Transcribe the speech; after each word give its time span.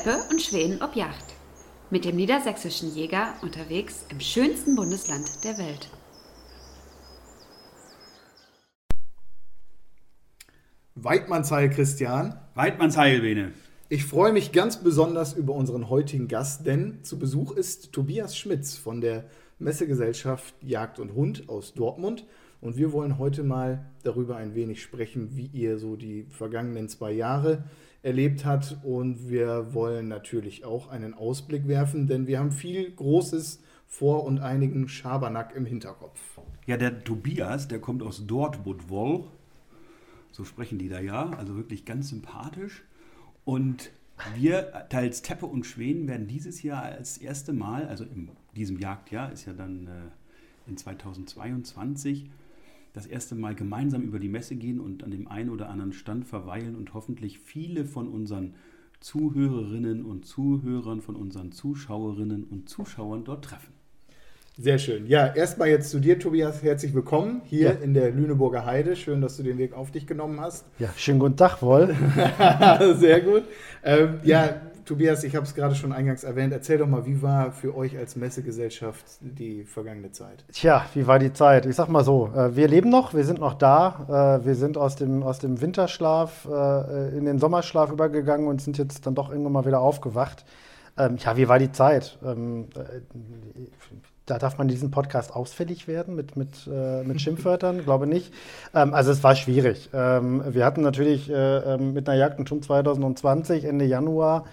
Teppe 0.00 0.22
und 0.30 0.40
Schweden 0.40 0.82
ob 0.82 0.96
Yacht. 0.96 1.24
Mit 1.90 2.04
dem 2.04 2.16
niedersächsischen 2.16 2.94
Jäger 2.94 3.34
unterwegs 3.42 4.06
im 4.10 4.20
schönsten 4.20 4.74
Bundesland 4.74 5.26
der 5.44 5.58
Welt. 5.58 5.90
Weidmannsheil, 10.94 11.68
Christian. 11.70 12.40
Weidmannsheil, 12.54 13.20
Bene. 13.20 13.52
Ich 13.88 14.04
freue 14.04 14.32
mich 14.32 14.52
ganz 14.52 14.82
besonders 14.82 15.34
über 15.34 15.54
unseren 15.54 15.90
heutigen 15.90 16.28
Gast, 16.28 16.66
denn 16.66 17.02
zu 17.02 17.18
Besuch 17.18 17.52
ist 17.52 17.92
Tobias 17.92 18.38
Schmitz 18.38 18.76
von 18.76 19.00
der 19.00 19.24
Messegesellschaft 19.58 20.54
Jagd 20.62 20.98
und 20.98 21.14
Hund 21.14 21.48
aus 21.48 21.74
Dortmund. 21.74 22.24
Und 22.62 22.76
wir 22.76 22.92
wollen 22.92 23.18
heute 23.18 23.42
mal 23.42 23.86
darüber 24.02 24.36
ein 24.36 24.54
wenig 24.54 24.82
sprechen, 24.82 25.36
wie 25.36 25.50
ihr 25.52 25.78
so 25.78 25.96
die 25.96 26.26
vergangenen 26.30 26.88
zwei 26.88 27.12
Jahre 27.12 27.64
erlebt 28.02 28.44
habt. 28.44 28.78
Und 28.82 29.28
wir 29.28 29.74
wollen 29.74 30.08
natürlich 30.08 30.64
auch 30.64 30.88
einen 30.88 31.14
Ausblick 31.14 31.68
werfen, 31.68 32.06
denn 32.06 32.26
wir 32.26 32.38
haben 32.38 32.52
viel 32.52 32.90
Großes 32.90 33.62
vor 33.86 34.24
und 34.24 34.38
einigen 34.38 34.88
Schabernack 34.88 35.54
im 35.54 35.66
Hinterkopf. 35.66 36.20
Ja, 36.66 36.76
der 36.76 37.02
Tobias, 37.02 37.68
der 37.68 37.80
kommt 37.80 38.02
aus 38.02 38.26
Dortmund 38.26 38.88
wohl. 38.88 39.24
So 40.30 40.44
sprechen 40.44 40.78
die 40.78 40.88
da 40.88 41.00
ja, 41.00 41.30
also 41.30 41.56
wirklich 41.56 41.84
ganz 41.84 42.10
sympathisch. 42.10 42.84
Und 43.44 43.90
wir, 44.36 44.86
teils 44.90 45.22
Teppe 45.22 45.46
und 45.46 45.66
Schweden, 45.66 46.06
werden 46.06 46.28
dieses 46.28 46.62
Jahr 46.62 46.82
als 46.82 47.18
erste 47.18 47.52
Mal, 47.52 47.86
also 47.88 48.04
in 48.04 48.30
diesem 48.54 48.78
Jagdjahr, 48.78 49.32
ist 49.32 49.46
ja 49.46 49.52
dann 49.52 49.86
äh, 49.86 50.70
in 50.70 50.76
2022, 50.76 52.30
das 52.92 53.06
erste 53.06 53.34
Mal 53.34 53.54
gemeinsam 53.54 54.02
über 54.02 54.18
die 54.18 54.28
Messe 54.28 54.56
gehen 54.56 54.80
und 54.80 55.04
an 55.04 55.10
dem 55.10 55.28
einen 55.28 55.50
oder 55.50 55.68
anderen 55.68 55.92
Stand 55.92 56.26
verweilen 56.26 56.74
und 56.76 56.94
hoffentlich 56.94 57.38
viele 57.38 57.84
von 57.84 58.08
unseren 58.08 58.54
Zuhörerinnen 59.00 60.04
und 60.04 60.26
Zuhörern, 60.26 61.00
von 61.00 61.16
unseren 61.16 61.52
Zuschauerinnen 61.52 62.44
und 62.44 62.68
Zuschauern 62.68 63.24
dort 63.24 63.44
treffen. 63.44 63.72
Sehr 64.58 64.78
schön. 64.78 65.06
Ja, 65.06 65.26
erstmal 65.26 65.68
jetzt 65.68 65.90
zu 65.90 66.00
dir, 66.00 66.18
Tobias. 66.18 66.62
Herzlich 66.62 66.92
willkommen 66.92 67.40
hier 67.46 67.70
ja. 67.70 67.70
in 67.70 67.94
der 67.94 68.10
Lüneburger 68.10 68.66
Heide. 68.66 68.94
Schön, 68.94 69.22
dass 69.22 69.38
du 69.38 69.42
den 69.42 69.56
Weg 69.56 69.72
auf 69.72 69.90
dich 69.90 70.06
genommen 70.06 70.38
hast. 70.38 70.66
Ja, 70.78 70.90
schönen 70.96 71.18
guten 71.18 71.36
Tag, 71.36 71.62
Woll. 71.62 71.96
Sehr 72.98 73.22
gut. 73.22 73.44
Ähm, 73.82 74.18
ja, 74.22 74.60
Tobias, 74.90 75.22
ich 75.22 75.36
habe 75.36 75.46
es 75.46 75.54
gerade 75.54 75.76
schon 75.76 75.92
eingangs 75.92 76.24
erwähnt. 76.24 76.52
Erzähl 76.52 76.78
doch 76.78 76.88
mal, 76.88 77.06
wie 77.06 77.22
war 77.22 77.52
für 77.52 77.76
euch 77.76 77.96
als 77.96 78.16
Messegesellschaft 78.16 79.04
die 79.20 79.62
vergangene 79.62 80.10
Zeit? 80.10 80.44
Tja, 80.52 80.84
wie 80.94 81.06
war 81.06 81.20
die 81.20 81.32
Zeit? 81.32 81.64
Ich 81.64 81.76
sag 81.76 81.88
mal 81.88 82.02
so, 82.02 82.32
äh, 82.34 82.56
wir 82.56 82.66
leben 82.66 82.90
noch, 82.90 83.14
wir 83.14 83.24
sind 83.24 83.38
noch 83.38 83.54
da. 83.54 84.40
Äh, 84.42 84.44
wir 84.44 84.56
sind 84.56 84.76
aus 84.76 84.96
dem, 84.96 85.22
aus 85.22 85.38
dem 85.38 85.60
Winterschlaf 85.60 86.44
äh, 86.50 87.16
in 87.16 87.24
den 87.24 87.38
Sommerschlaf 87.38 87.92
übergegangen 87.92 88.48
und 88.48 88.60
sind 88.60 88.78
jetzt 88.78 89.06
dann 89.06 89.14
doch 89.14 89.30
irgendwann 89.30 89.52
mal 89.52 89.64
wieder 89.64 89.78
aufgewacht. 89.78 90.44
Ähm, 90.98 91.18
ja, 91.18 91.36
wie 91.36 91.48
war 91.48 91.60
die 91.60 91.70
Zeit? 91.70 92.18
Ähm, 92.24 92.66
da 94.26 94.38
darf 94.38 94.58
man 94.58 94.66
in 94.66 94.72
diesem 94.72 94.90
Podcast 94.90 95.36
ausfällig 95.36 95.86
werden 95.86 96.16
mit, 96.16 96.36
mit, 96.36 96.68
äh, 96.68 97.04
mit 97.04 97.20
Schimpfwörtern, 97.22 97.84
glaube 97.84 98.08
nicht. 98.08 98.34
Ähm, 98.74 98.92
also 98.92 99.12
es 99.12 99.22
war 99.22 99.36
schwierig. 99.36 99.88
Ähm, 99.92 100.42
wir 100.48 100.64
hatten 100.64 100.82
natürlich 100.82 101.30
äh, 101.30 101.78
mit 101.78 102.08
einer 102.08 102.18
Jagd 102.18 102.48
schon 102.48 102.60
2020, 102.60 103.66
Ende 103.66 103.84
Januar, 103.84 104.46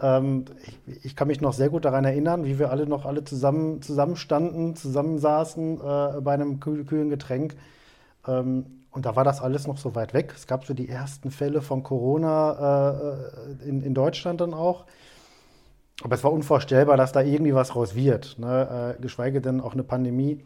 ähm, 0.00 0.44
ich, 0.86 1.04
ich, 1.04 1.16
kann 1.16 1.28
mich 1.28 1.40
noch 1.40 1.52
sehr 1.52 1.68
gut 1.68 1.84
daran 1.84 2.04
erinnern, 2.04 2.44
wie 2.44 2.58
wir 2.58 2.70
alle 2.70 2.86
noch 2.86 3.04
alle 3.04 3.24
zusammen 3.24 3.82
zusammenstanden, 3.82 4.76
zusammensaßen 4.76 5.80
äh, 5.80 6.20
bei 6.20 6.34
einem 6.34 6.60
kühlen 6.60 7.10
Getränk. 7.10 7.56
Ähm, 8.26 8.66
und 8.90 9.06
da 9.06 9.14
war 9.14 9.24
das 9.24 9.40
alles 9.40 9.66
noch 9.66 9.78
so 9.78 9.94
weit 9.94 10.14
weg. 10.14 10.32
Es 10.36 10.46
gab 10.46 10.64
so 10.64 10.74
die 10.74 10.88
ersten 10.88 11.30
Fälle 11.30 11.62
von 11.62 11.82
Corona 11.82 13.14
äh, 13.62 13.68
in, 13.68 13.82
in, 13.82 13.94
Deutschland 13.94 14.40
dann 14.40 14.52
auch. 14.52 14.84
Aber 16.02 16.14
es 16.14 16.24
war 16.24 16.32
unvorstellbar, 16.32 16.96
dass 16.96 17.12
da 17.12 17.20
irgendwie 17.20 17.54
was 17.54 17.76
raus 17.76 17.94
wird. 17.94 18.38
Ne? 18.38 18.96
Äh, 18.98 19.02
geschweige 19.02 19.40
denn 19.40 19.60
auch 19.60 19.74
eine 19.74 19.84
Pandemie. 19.84 20.42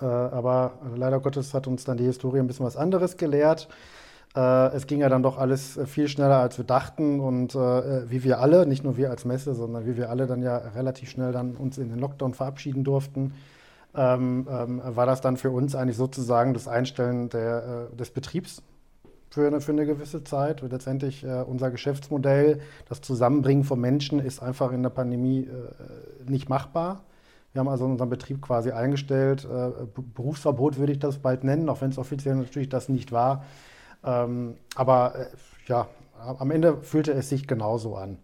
Äh, 0.00 0.04
aber 0.04 0.74
leider 0.94 1.18
Gottes 1.18 1.54
hat 1.54 1.66
uns 1.66 1.84
dann 1.84 1.96
die 1.96 2.04
Historie 2.04 2.38
ein 2.38 2.46
bisschen 2.46 2.66
was 2.66 2.76
anderes 2.76 3.16
gelehrt. 3.16 3.68
Äh, 4.36 4.74
es 4.74 4.86
ging 4.86 5.00
ja 5.00 5.08
dann 5.08 5.22
doch 5.22 5.38
alles 5.38 5.78
äh, 5.78 5.86
viel 5.86 6.08
schneller, 6.08 6.38
als 6.38 6.58
wir 6.58 6.64
dachten 6.64 7.20
und 7.20 7.54
äh, 7.54 8.10
wie 8.10 8.22
wir 8.22 8.38
alle, 8.40 8.66
nicht 8.66 8.84
nur 8.84 8.98
wir 8.98 9.10
als 9.10 9.24
Messe, 9.24 9.54
sondern 9.54 9.86
wie 9.86 9.96
wir 9.96 10.10
alle 10.10 10.26
dann 10.26 10.42
ja 10.42 10.58
relativ 10.58 11.08
schnell 11.08 11.32
dann 11.32 11.56
uns 11.56 11.78
in 11.78 11.88
den 11.88 11.98
Lockdown 11.98 12.34
verabschieden 12.34 12.84
durften, 12.84 13.32
ähm, 13.94 14.46
ähm, 14.50 14.82
war 14.84 15.06
das 15.06 15.22
dann 15.22 15.38
für 15.38 15.50
uns 15.50 15.74
eigentlich 15.74 15.96
sozusagen 15.96 16.52
das 16.52 16.68
Einstellen 16.68 17.30
der, 17.30 17.88
äh, 17.92 17.96
des 17.96 18.10
Betriebs 18.10 18.62
für 19.30 19.46
eine, 19.46 19.62
für 19.62 19.72
eine 19.72 19.86
gewisse 19.86 20.22
Zeit. 20.22 20.62
Und 20.62 20.70
letztendlich 20.70 21.24
äh, 21.24 21.42
unser 21.42 21.70
Geschäftsmodell, 21.70 22.60
das 22.90 23.00
Zusammenbringen 23.00 23.64
von 23.64 23.80
Menschen 23.80 24.18
ist 24.20 24.42
einfach 24.42 24.70
in 24.72 24.82
der 24.82 24.90
Pandemie 24.90 25.48
äh, 25.48 26.30
nicht 26.30 26.50
machbar. 26.50 27.04
Wir 27.54 27.60
haben 27.60 27.68
also 27.68 27.86
unseren 27.86 28.10
Betrieb 28.10 28.42
quasi 28.42 28.70
eingestellt. 28.70 29.48
Berufsverbot 30.14 30.76
würde 30.76 30.92
ich 30.92 30.98
das 30.98 31.16
bald 31.16 31.42
nennen, 31.42 31.70
auch 31.70 31.80
wenn 31.80 31.88
es 31.88 31.96
offiziell 31.96 32.34
natürlich 32.34 32.68
das 32.68 32.90
nicht 32.90 33.12
war. 33.12 33.46
Ähm, 34.04 34.56
aber 34.74 35.14
äh, 35.16 35.26
ja, 35.66 35.88
am 36.18 36.50
Ende 36.50 36.78
fühlte 36.82 37.12
es 37.12 37.28
sich 37.28 37.46
genauso 37.46 37.96
an. 37.96 38.18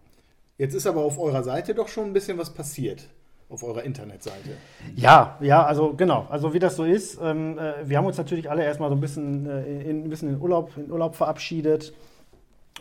Jetzt 0.58 0.74
ist 0.74 0.86
aber 0.86 1.02
auf 1.02 1.18
eurer 1.18 1.42
Seite 1.42 1.74
doch 1.74 1.88
schon 1.88 2.06
ein 2.06 2.12
bisschen 2.12 2.38
was 2.38 2.50
passiert 2.50 3.08
auf 3.52 3.62
eurer 3.62 3.82
Internetseite. 3.82 4.56
Ja, 4.96 5.36
ja, 5.40 5.64
also 5.64 5.92
genau. 5.92 6.26
Also 6.30 6.54
wie 6.54 6.58
das 6.58 6.76
so 6.76 6.84
ist, 6.84 7.18
ähm, 7.22 7.58
äh, 7.58 7.86
wir 7.86 7.98
haben 7.98 8.06
uns 8.06 8.16
natürlich 8.16 8.50
alle 8.50 8.64
erstmal 8.64 8.88
so 8.88 8.96
ein 8.96 9.00
bisschen, 9.00 9.46
äh, 9.46 9.82
in, 9.82 10.04
ein 10.04 10.08
bisschen 10.08 10.30
in, 10.30 10.40
Urlaub, 10.40 10.70
in 10.76 10.90
Urlaub 10.90 11.14
verabschiedet 11.14 11.92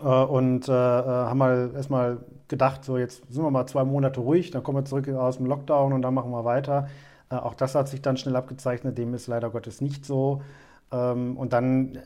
äh, 0.02 0.06
und 0.06 0.69
äh, 0.69 0.72
äh, 0.72 0.75
haben 0.75 1.38
mal 1.38 1.72
erstmal 1.75 2.19
gedacht, 2.47 2.85
so 2.85 2.97
jetzt 2.97 3.23
sind 3.29 3.44
wir 3.44 3.52
mal 3.52 3.68
zwei 3.68 3.84
Monate 3.84 4.22
ruhig, 4.22 4.52
dann 4.52 4.63
kommen 4.63 4.78
wir 4.78 4.85
zurück 4.85 5.09
aus 5.09 5.38
dem 5.38 5.46
Lockdown 5.46 5.91
und 5.91 6.02
dann 6.02 6.13
machen 6.13 6.31
wir 6.31 6.46
weiter. 6.46 6.88
Äh, 7.29 7.35
auch 7.35 7.53
das 7.53 7.75
hat 7.75 7.90
sich 7.90 8.02
dann 8.02 8.16
schnell 8.16 8.38
abgezeichnet, 8.38 8.97
dem 8.97 9.13
ist 9.13 9.28
leider 9.28 9.50
Gottes 9.50 9.81
nicht 9.81 10.06
so. 10.06 10.41
Ähm, 10.91 11.35
und 11.35 11.52
dann 11.52 11.97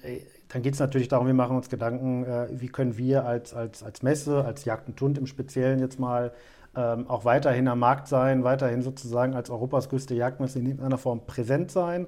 dann 0.50 0.62
geht 0.62 0.74
es 0.74 0.80
natürlich 0.80 1.08
darum, 1.08 1.28
wir 1.28 1.34
machen 1.34 1.56
uns 1.56 1.70
Gedanken, 1.70 2.24
äh, 2.26 2.48
wie 2.52 2.68
können 2.68 2.98
wir 2.98 3.26
als, 3.26 3.54
als, 3.54 3.84
als 3.84 4.04
Messe, 4.04 4.44
als 4.46 4.66
Jagd 4.66 4.88
und 4.88 4.98
Tund 4.98 5.18
im 5.18 5.28
Speziellen 5.28 5.80
jetzt 5.80 6.00
mal 6.00 6.34
ähm, 6.76 7.10
auch 7.10 7.26
weiterhin 7.26 7.68
am 7.68 7.80
Markt 7.80 8.08
sein, 8.08 8.44
weiterhin 8.44 8.82
sozusagen 8.82 9.34
als 9.34 9.50
Europas 9.50 9.90
größte 9.90 10.14
Jagdmesse 10.14 10.60
in 10.60 10.66
irgendeiner 10.66 10.98
Form 10.98 11.26
präsent 11.26 11.72
sein. 11.72 12.08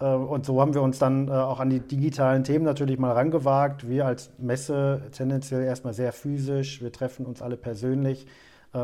Äh, 0.00 0.06
und 0.06 0.46
so 0.46 0.60
haben 0.60 0.74
wir 0.74 0.82
uns 0.82 0.98
dann 0.98 1.28
äh, 1.28 1.32
auch 1.32 1.60
an 1.60 1.70
die 1.70 1.80
digitalen 1.80 2.44
Themen 2.44 2.64
natürlich 2.64 2.98
mal 2.98 3.12
rangewagt. 3.12 3.88
Wir 3.88 4.06
als 4.06 4.30
Messe 4.38 5.02
tendenziell 5.12 5.62
erstmal 5.62 5.92
sehr 5.92 6.12
physisch, 6.12 6.82
wir 6.82 6.92
treffen 6.92 7.26
uns 7.26 7.42
alle 7.42 7.56
persönlich 7.56 8.26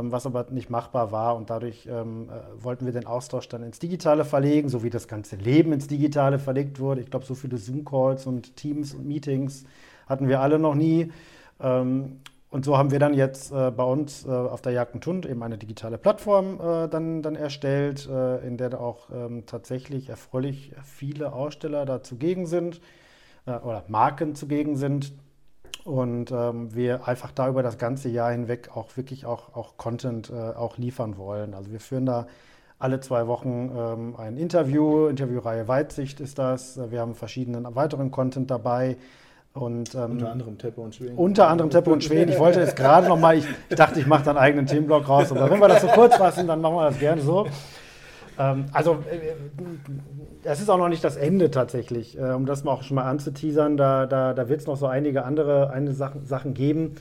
was 0.00 0.26
aber 0.26 0.46
nicht 0.50 0.70
machbar 0.70 1.12
war. 1.12 1.36
Und 1.36 1.50
dadurch 1.50 1.86
ähm, 1.86 2.28
äh, 2.30 2.64
wollten 2.64 2.86
wir 2.86 2.92
den 2.92 3.06
Austausch 3.06 3.48
dann 3.48 3.62
ins 3.62 3.78
Digitale 3.78 4.24
verlegen, 4.24 4.68
so 4.68 4.82
wie 4.82 4.90
das 4.90 5.08
ganze 5.08 5.36
Leben 5.36 5.72
ins 5.72 5.86
Digitale 5.86 6.38
verlegt 6.38 6.80
wurde. 6.80 7.00
Ich 7.00 7.10
glaube, 7.10 7.26
so 7.26 7.34
viele 7.34 7.58
Zoom-Calls 7.58 8.26
und 8.26 8.56
Teams 8.56 8.94
und 8.94 9.06
Meetings 9.06 9.64
hatten 10.06 10.28
wir 10.28 10.40
alle 10.40 10.58
noch 10.58 10.74
nie. 10.74 11.12
Ähm, 11.60 12.20
und 12.52 12.66
so 12.66 12.76
haben 12.76 12.90
wir 12.90 12.98
dann 12.98 13.14
jetzt 13.14 13.50
äh, 13.50 13.70
bei 13.70 13.82
uns 13.82 14.26
äh, 14.26 14.28
auf 14.28 14.60
der 14.60 14.72
Jagd 14.72 14.94
und 14.94 15.02
Tund 15.02 15.24
eben 15.24 15.42
eine 15.42 15.56
digitale 15.56 15.96
Plattform 15.96 16.60
äh, 16.60 16.86
dann, 16.86 17.22
dann 17.22 17.34
erstellt, 17.34 18.06
äh, 18.06 18.46
in 18.46 18.58
der 18.58 18.78
auch 18.78 19.08
ähm, 19.10 19.44
tatsächlich 19.46 20.10
erfreulich 20.10 20.72
viele 20.84 21.32
Aussteller 21.32 21.86
da 21.86 22.02
zugegen 22.02 22.44
sind 22.44 22.82
äh, 23.46 23.52
oder 23.52 23.84
Marken 23.88 24.34
zugegen 24.34 24.76
sind, 24.76 25.14
und 25.84 26.30
ähm, 26.30 26.74
wir 26.74 27.08
einfach 27.08 27.32
da 27.32 27.48
über 27.48 27.62
das 27.62 27.78
ganze 27.78 28.08
Jahr 28.08 28.30
hinweg 28.30 28.70
auch 28.74 28.96
wirklich 28.96 29.26
auch, 29.26 29.54
auch 29.54 29.76
Content 29.76 30.30
äh, 30.30 30.34
auch 30.34 30.78
liefern 30.78 31.16
wollen. 31.16 31.54
Also 31.54 31.72
wir 31.72 31.80
führen 31.80 32.06
da 32.06 32.26
alle 32.78 33.00
zwei 33.00 33.26
Wochen 33.26 33.70
ähm, 33.76 34.14
ein 34.16 34.36
Interview, 34.36 35.06
Interviewreihe 35.06 35.68
Weitsicht 35.68 36.20
ist 36.20 36.38
das. 36.38 36.78
Wir 36.90 37.00
haben 37.00 37.14
verschiedenen 37.14 37.74
weiteren 37.74 38.10
Content 38.10 38.50
dabei. 38.50 38.96
Und, 39.54 39.94
ähm, 39.94 40.12
unter 40.12 40.32
anderem 40.32 40.58
Teppe 40.58 40.80
und 40.80 40.94
Schweden. 40.94 41.16
Unter 41.16 41.48
anderem 41.48 41.70
Teppe 41.70 41.90
und 41.90 42.02
Schweden. 42.02 42.32
Ich 42.32 42.38
wollte 42.38 42.60
jetzt 42.60 42.74
gerade 42.74 43.06
noch 43.06 43.18
mal, 43.18 43.36
ich, 43.36 43.44
ich 43.68 43.76
dachte, 43.76 44.00
ich 44.00 44.06
mache 44.06 44.24
da 44.24 44.30
einen 44.30 44.38
eigenen 44.38 44.66
Themenblock 44.66 45.08
raus. 45.08 45.30
Aber 45.30 45.50
wenn 45.50 45.60
wir 45.60 45.68
das 45.68 45.82
so 45.82 45.88
kurz 45.88 46.16
fassen, 46.16 46.46
dann 46.46 46.60
machen 46.60 46.76
wir 46.76 46.88
das 46.88 46.98
gerne 46.98 47.20
so. 47.20 47.46
Ähm, 48.42 48.66
also, 48.72 48.94
äh, 49.10 49.34
das 50.42 50.60
ist 50.60 50.68
auch 50.68 50.78
noch 50.78 50.88
nicht 50.88 51.04
das 51.04 51.16
Ende 51.16 51.50
tatsächlich, 51.50 52.18
äh, 52.18 52.32
um 52.32 52.46
das 52.46 52.64
mal 52.64 52.72
auch 52.72 52.82
schon 52.82 52.96
mal 52.96 53.04
anzuteasern. 53.04 53.76
Da, 53.76 54.06
da, 54.06 54.34
da 54.34 54.48
wird 54.48 54.60
es 54.60 54.66
noch 54.66 54.76
so 54.76 54.86
einige 54.86 55.24
andere 55.24 55.70
eine 55.70 55.92
Sachen, 55.92 56.26
Sachen 56.26 56.54
geben. 56.54 56.96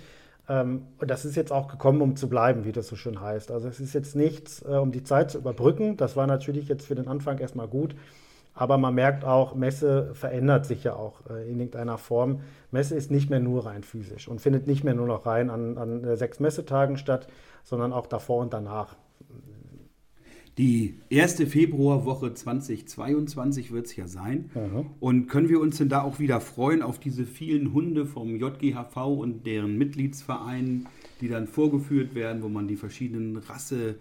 Ähm, 0.48 0.84
und 1.00 1.10
das 1.10 1.26
ist 1.26 1.36
jetzt 1.36 1.52
auch 1.52 1.68
gekommen, 1.68 2.02
um 2.02 2.16
zu 2.16 2.30
bleiben, 2.30 2.66
wie 2.66 2.72
das 2.72 2.88
so 2.88 2.96
schön 2.96 3.22
heißt. 3.22 3.52
Also, 3.52 3.68
es 3.68 3.80
ist 3.80 3.94
jetzt 3.94 4.16
nichts, 4.16 4.64
äh, 4.64 4.76
um 4.76 4.92
die 4.92 5.04
Zeit 5.04 5.32
zu 5.32 5.40
überbrücken. 5.40 5.98
Das 5.98 6.16
war 6.16 6.28
natürlich 6.28 6.68
jetzt 6.68 6.86
für 6.86 6.96
den 6.96 7.08
Anfang 7.08 7.40
erstmal 7.40 7.68
gut. 7.68 7.96
Aber 8.54 8.78
man 8.78 8.94
merkt 8.94 9.24
auch, 9.24 9.56
Messe 9.56 10.14
verändert 10.14 10.66
sich 10.66 10.84
ja 10.84 10.94
auch 10.94 11.22
äh, 11.30 11.50
in 11.50 11.60
irgendeiner 11.60 11.98
Form. 11.98 12.42
Messe 12.70 12.96
ist 12.96 13.10
nicht 13.10 13.30
mehr 13.30 13.40
nur 13.40 13.66
rein 13.66 13.84
physisch 13.84 14.28
und 14.28 14.42
findet 14.42 14.68
nicht 14.68 14.84
mehr 14.84 14.94
nur 14.94 15.08
noch 15.08 15.26
rein 15.26 15.50
an, 15.50 15.78
an 15.78 16.04
äh, 16.04 16.18
sechs 16.18 16.40
Messetagen 16.40 16.98
statt, 16.98 17.28
sondern 17.64 17.94
auch 17.94 18.08
davor 18.08 18.42
und 18.42 18.54
danach. 18.54 18.96
Die 20.58 20.96
erste 21.10 21.48
Februarwoche 21.48 22.34
2022 22.34 23.72
wird 23.72 23.86
es 23.86 23.96
ja 23.96 24.08
sein. 24.08 24.50
Aha. 24.54 24.86
Und 25.00 25.28
können 25.28 25.48
wir 25.48 25.62
uns 25.62 25.78
denn 25.78 25.88
da 25.88 26.02
auch 26.02 26.20
wieder 26.20 26.42
freuen 26.42 26.82
auf 26.82 27.00
diese 27.00 27.26
vielen 27.26 27.74
Hunde 27.74 28.06
vom 28.06 28.36
JGHV 28.36 28.98
und 28.98 29.46
deren 29.46 29.78
Mitgliedsvereinen, 29.78 30.88
die 31.22 31.30
dann 31.30 31.48
vorgeführt 31.48 32.16
werden, 32.16 32.44
wo 32.44 32.50
man 32.50 32.68
die 32.68 32.76
verschiedenen 32.76 33.38
Rasse 33.38 33.96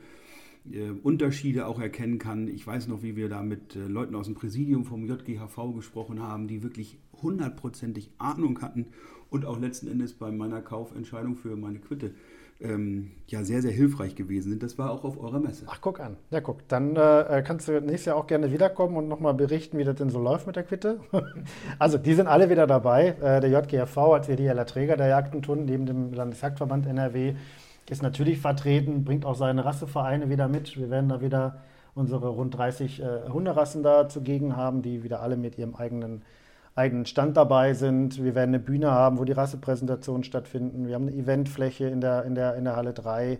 äh, 0.73 0.91
Unterschiede 1.03 1.67
auch 1.67 1.81
erkennen 1.81 2.19
kann. 2.19 2.49
Ich 2.49 2.67
weiß 2.67 2.89
noch, 2.89 3.03
wie 3.03 3.15
wir 3.15 3.29
da 3.29 3.43
mit 3.43 3.77
äh, 3.77 3.87
Leuten 3.87 4.17
aus 4.17 4.27
dem 4.27 4.35
Präsidium 4.35 4.85
vom 4.85 5.07
JGHV 5.07 5.75
gesprochen 5.77 6.21
haben, 6.21 6.49
die 6.49 6.65
wirklich 6.65 6.99
hundertprozentig 7.23 8.11
Ahnung 8.19 8.61
hatten 8.61 8.87
und 9.31 9.45
auch 9.45 9.61
letzten 9.61 9.87
Endes 9.87 10.15
bei 10.15 10.33
meiner 10.33 10.63
Kaufentscheidung 10.63 11.37
für 11.37 11.55
meine 11.57 11.79
Quitte 11.79 12.13
ähm, 12.61 13.13
ja 13.27 13.43
sehr, 13.45 13.63
sehr 13.63 13.71
hilfreich 13.71 14.15
gewesen 14.15 14.51
sind. 14.51 14.63
Das 14.63 14.79
war 14.79 14.91
auch 14.91 15.05
auf 15.05 15.21
eurer 15.21 15.41
Messe. 15.41 15.65
Ach, 15.69 15.79
guck 15.81 16.01
an. 16.01 16.17
Ja, 16.31 16.41
guck. 16.41 16.67
Dann 16.69 16.97
äh, 16.97 17.43
kannst 17.47 17.69
du 17.69 17.73
nächstes 17.81 18.07
Jahr 18.07 18.17
auch 18.17 18.27
gerne 18.27 18.53
wiederkommen 18.53 18.97
und 18.97 19.09
nochmal 19.09 19.35
berichten, 19.35 19.79
wie 19.79 19.85
das 19.85 19.97
denn 19.97 20.11
so 20.11 20.21
läuft 20.21 20.47
mit 20.47 20.57
der 20.57 20.65
Quitte. 20.65 21.01
also, 21.79 21.99
die 21.99 22.15
sind 22.15 22.27
alle 22.27 22.51
wieder 22.51 22.67
dabei. 22.67 23.17
Äh, 23.21 23.41
der 23.41 23.51
JGRV 23.51 23.97
als 23.99 24.29
ideeller 24.29 24.67
Träger 24.67 24.97
der 24.97 25.09
Jagd 25.09 25.35
neben 25.35 25.87
dem 25.87 26.13
Landesjagdverband 26.13 26.87
NRW 26.87 27.35
ist 27.89 28.03
natürlich 28.03 28.39
vertreten, 28.39 29.05
bringt 29.05 29.27
auch 29.27 29.35
seine 29.35 29.65
Rassevereine 29.65 30.31
wieder 30.31 30.49
mit. 30.49 30.77
Wir 30.79 30.91
werden 30.91 31.09
da 31.09 31.21
wieder 31.21 31.61
unsere 31.95 32.29
rund 32.29 32.57
30 32.57 33.03
äh, 33.03 33.29
Hunderassen 33.29 33.83
da 33.83 34.09
zugegen 34.09 34.57
haben, 34.57 34.83
die 34.83 35.03
wieder 35.03 35.21
alle 35.21 35.37
mit 35.37 35.59
ihrem 35.59 35.75
eigenen, 35.75 36.23
eigenen 36.75 37.07
Stand 37.07 37.37
dabei 37.37 37.75
sind. 37.75 38.23
Wir 38.23 38.35
werden 38.35 38.51
eine 38.51 38.61
Bühne 38.61 38.91
haben, 38.91 39.19
wo 39.19 39.25
die 39.25 39.33
Rassepräsentationen 39.33 40.25
stattfinden. 40.25 40.87
Wir 40.87 40.95
haben 40.95 41.09
eine 41.09 41.17
Eventfläche 41.17 41.87
in 41.87 42.01
der, 42.01 42.25
in 42.25 42.35
der, 42.35 42.57
in 42.57 42.65
der 42.65 42.77
Halle 42.77 42.93
3, 42.93 43.39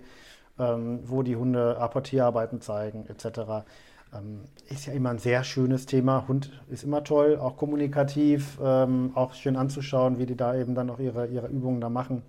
ähm, 0.59 1.01
wo 1.05 1.23
die 1.23 1.37
Hunde 1.37 1.79
Apportierarbeiten 1.79 2.61
zeigen, 2.61 3.07
etc. 3.07 3.65
Ähm, 4.13 4.43
ist 4.69 4.87
ja 4.87 4.93
immer 4.93 5.11
ein 5.11 5.19
sehr 5.19 5.45
schönes 5.45 5.87
Thema. 5.87 6.27
Hund 6.29 6.51
ist 6.69 6.85
immer 6.85 7.05
toll, 7.05 7.39
auch 7.39 7.57
kommunikativ, 7.57 8.59
ähm, 8.63 9.13
auch 9.15 9.35
schön 9.35 9.57
anzuschauen, 9.57 10.19
wie 10.19 10.27
die 10.27 10.37
da 10.37 10.55
eben 10.57 10.75
dann 10.75 10.91
auch 10.91 10.99
ihre, 10.99 11.27
ihre 11.29 11.49
Übungen 11.49 11.81
da 11.81 11.89
machen 11.89 12.23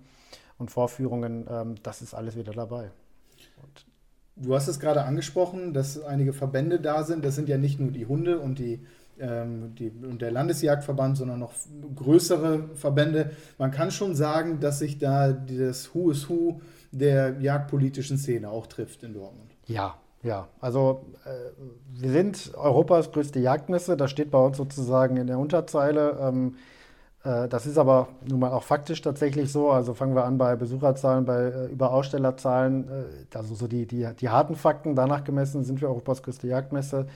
und 0.58 0.70
Vorführungen, 0.70 1.46
ähm, 1.50 1.74
das 1.82 2.02
ist 2.02 2.14
alles 2.14 2.36
wieder 2.36 2.52
dabei. 2.52 2.90
Und 3.62 3.86
Du 4.34 4.54
hast 4.54 4.66
es 4.66 4.80
gerade 4.80 5.04
angesprochen, 5.04 5.74
dass 5.74 6.02
einige 6.02 6.32
Verbände 6.32 6.80
da 6.80 7.04
sind. 7.04 7.24
Das 7.24 7.34
sind 7.34 7.50
ja 7.50 7.58
nicht 7.58 7.78
nur 7.78 7.90
die 7.90 8.06
Hunde 8.06 8.38
und, 8.38 8.58
die, 8.58 8.80
die, 9.18 9.90
und 9.90 10.20
der 10.20 10.30
Landesjagdverband, 10.30 11.16
sondern 11.16 11.38
noch 11.38 11.52
größere 11.94 12.70
Verbände. 12.74 13.30
Man 13.58 13.70
kann 13.70 13.90
schon 13.90 14.14
sagen, 14.14 14.58
dass 14.58 14.80
sich 14.80 14.98
da 14.98 15.32
das 15.32 15.94
Who 15.94 16.10
is 16.10 16.28
Who 16.28 16.60
der 16.90 17.38
jagdpolitischen 17.40 18.18
Szene 18.18 18.48
auch 18.48 18.66
trifft 18.66 19.02
in 19.02 19.14
Dortmund. 19.14 19.50
ja, 19.66 19.94
ja, 20.22 20.46
also 20.60 21.06
äh, 21.24 21.30
wir 22.00 22.12
sind 22.12 22.52
Europas 22.56 23.10
größte 23.10 23.40
Jagdmesse, 23.40 23.96
das 23.96 24.12
steht 24.12 24.30
bei 24.30 24.38
uns 24.38 24.56
sozusagen 24.56 25.16
in 25.16 25.26
der 25.26 25.38
Unterzeile. 25.38 26.16
Ähm, 26.20 26.54
äh, 27.24 27.48
das 27.48 27.66
ist 27.66 27.76
aber 27.76 28.08
nun 28.28 28.38
mal 28.38 28.52
auch 28.52 28.62
faktisch 28.62 29.02
tatsächlich 29.02 29.50
so. 29.50 29.70
Also 29.70 29.94
fangen 29.94 30.14
wir 30.14 30.24
an 30.24 30.38
bei 30.38 30.54
Besucherzahlen, 30.54 31.24
bei 31.24 31.42
äh, 31.42 31.66
über 31.66 31.92
Ausstellerzahlen, 31.92 32.88
äh, 32.88 33.36
also 33.36 33.56
so 33.56 33.66
die, 33.66 33.86
die, 33.86 34.08
die 34.20 34.28
harten 34.28 34.54
Fakten. 34.54 34.94
Danach 34.94 35.24
gemessen 35.24 35.64
sind 35.64 35.80
wir 35.80 35.88
Europas 35.88 36.22
größte 36.22 36.46
Jagdmesse. 36.46 37.06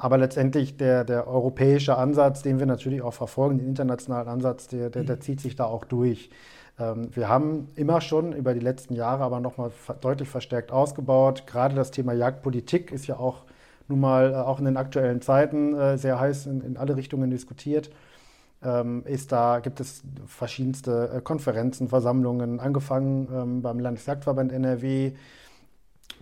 Aber 0.00 0.18
letztendlich 0.18 0.76
der, 0.76 1.04
der 1.04 1.28
europäische 1.28 1.96
Ansatz, 1.96 2.42
den 2.42 2.58
wir 2.58 2.66
natürlich 2.66 3.02
auch 3.02 3.14
verfolgen, 3.14 3.58
den 3.58 3.68
internationalen 3.68 4.28
Ansatz, 4.28 4.66
der, 4.66 4.90
der, 4.90 5.04
der 5.04 5.20
zieht 5.20 5.40
sich 5.40 5.56
da 5.56 5.64
auch 5.64 5.84
durch. 5.84 6.30
Ähm, 6.78 7.10
wir 7.14 7.28
haben 7.28 7.68
immer 7.76 8.00
schon 8.00 8.32
über 8.32 8.54
die 8.54 8.60
letzten 8.60 8.94
Jahre 8.94 9.22
aber 9.22 9.40
nochmal 9.40 9.70
deutlich 10.00 10.28
verstärkt 10.28 10.72
ausgebaut. 10.72 11.46
Gerade 11.46 11.74
das 11.74 11.90
Thema 11.90 12.14
Jagdpolitik 12.14 12.90
ist 12.90 13.06
ja 13.06 13.18
auch 13.18 13.44
nun 13.88 14.00
mal 14.00 14.32
äh, 14.32 14.36
auch 14.36 14.58
in 14.58 14.64
den 14.64 14.76
aktuellen 14.76 15.20
Zeiten 15.20 15.74
äh, 15.74 15.98
sehr 15.98 16.18
heiß 16.18 16.46
in, 16.46 16.62
in 16.62 16.76
alle 16.76 16.96
Richtungen 16.96 17.30
diskutiert 17.30 17.90
ähm, 18.62 19.02
ist 19.06 19.32
da, 19.32 19.60
gibt 19.60 19.80
es 19.80 20.02
verschiedenste 20.26 21.10
äh, 21.14 21.20
Konferenzen, 21.20 21.88
Versammlungen, 21.88 22.60
angefangen 22.60 23.28
ähm, 23.32 23.62
beim 23.62 23.78
Landesjagdverband 23.78 24.52
NRW, 24.52 25.12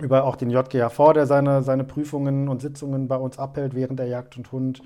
über 0.01 0.25
auch 0.25 0.37
den 0.37 0.51
JGHV, 0.51 1.13
der 1.15 1.27
seine, 1.27 1.63
seine 1.63 1.85
Prüfungen 1.85 2.49
und 2.49 2.63
Sitzungen 2.63 3.09
bei 3.09 3.17
uns 3.17 3.39
abhält 3.39 3.75
während 3.75 3.99
der 3.99 4.07
Jagd 4.07 4.37
und 4.37 4.53
Hund. 4.53 4.83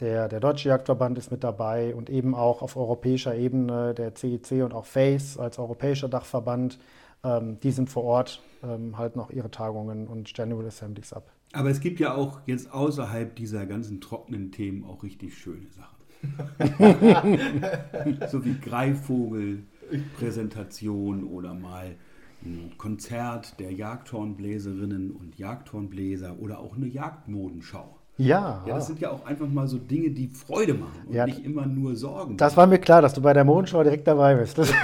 Der, 0.00 0.28
der 0.28 0.40
Deutsche 0.40 0.70
Jagdverband 0.70 1.18
ist 1.18 1.30
mit 1.30 1.44
dabei 1.44 1.94
und 1.94 2.08
eben 2.08 2.34
auch 2.34 2.62
auf 2.62 2.76
europäischer 2.76 3.34
Ebene 3.34 3.92
der 3.94 4.14
CIC 4.14 4.64
und 4.64 4.72
auch 4.72 4.86
FACE 4.86 5.38
als 5.38 5.58
europäischer 5.58 6.08
Dachverband. 6.08 6.78
Ähm, 7.22 7.60
die 7.60 7.70
sind 7.70 7.90
vor 7.90 8.04
Ort, 8.04 8.42
ähm, 8.62 8.96
halten 8.96 9.20
auch 9.20 9.30
ihre 9.30 9.50
Tagungen 9.50 10.08
und 10.08 10.32
General 10.32 10.66
Assemblies 10.66 11.12
ab. 11.12 11.30
Aber 11.52 11.68
es 11.68 11.80
gibt 11.80 12.00
ja 12.00 12.14
auch 12.14 12.40
jetzt 12.46 12.72
außerhalb 12.72 13.36
dieser 13.36 13.66
ganzen 13.66 14.00
trockenen 14.00 14.52
Themen 14.52 14.84
auch 14.84 15.02
richtig 15.02 15.36
schöne 15.36 15.66
Sachen. 15.68 16.00
so 18.30 18.44
wie 18.44 18.54
Greifvogel-Präsentation 18.54 21.24
oder 21.24 21.54
mal 21.54 21.96
ein 22.44 22.72
Konzert 22.78 23.58
der 23.60 23.72
Jagdhornbläserinnen 23.72 25.10
und 25.10 25.38
Jagdhornbläser 25.38 26.36
oder 26.40 26.58
auch 26.60 26.76
eine 26.76 26.86
Jagdmodenschau. 26.86 27.96
Ja, 28.16 28.62
Ja, 28.66 28.74
das 28.74 28.86
sind 28.86 29.00
ja 29.00 29.10
auch 29.10 29.24
einfach 29.24 29.48
mal 29.48 29.66
so 29.66 29.78
Dinge, 29.78 30.10
die 30.10 30.28
Freude 30.28 30.74
machen 30.74 31.00
und 31.06 31.14
Ja. 31.14 31.26
nicht 31.26 31.44
immer 31.44 31.66
nur 31.66 31.96
Sorgen. 31.96 32.36
das 32.36 32.56
war 32.56 32.66
mir 32.66 32.78
klar, 32.78 33.00
dass 33.02 33.14
du 33.14 33.22
bei 33.22 33.32
der 33.32 33.44
Mondschau 33.44 33.82
direkt 33.82 34.06
dabei 34.06 34.34
bist. 34.34 34.58
Das, 34.58 34.70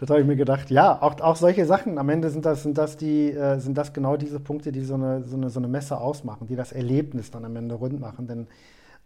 das 0.00 0.10
habe 0.10 0.20
ich 0.20 0.26
mir 0.26 0.34
gedacht. 0.36 0.70
Ja, 0.70 1.00
auch, 1.00 1.20
auch 1.20 1.36
solche 1.36 1.64
Sachen. 1.64 1.98
Am 1.98 2.08
Ende 2.08 2.28
sind 2.30 2.44
das, 2.44 2.64
sind 2.64 2.76
das, 2.76 2.96
die, 2.96 3.30
äh, 3.30 3.60
sind 3.60 3.78
das 3.78 3.92
genau 3.92 4.16
diese 4.16 4.40
Punkte, 4.40 4.72
die 4.72 4.82
so 4.82 4.94
eine, 4.94 5.22
so, 5.22 5.36
eine, 5.36 5.48
so 5.50 5.60
eine 5.60 5.68
Messe 5.68 5.96
ausmachen, 5.98 6.48
die 6.48 6.56
das 6.56 6.72
Erlebnis 6.72 7.30
dann 7.30 7.44
am 7.44 7.54
Ende 7.54 7.76
rund 7.76 8.00
machen. 8.00 8.26
Denn 8.26 8.46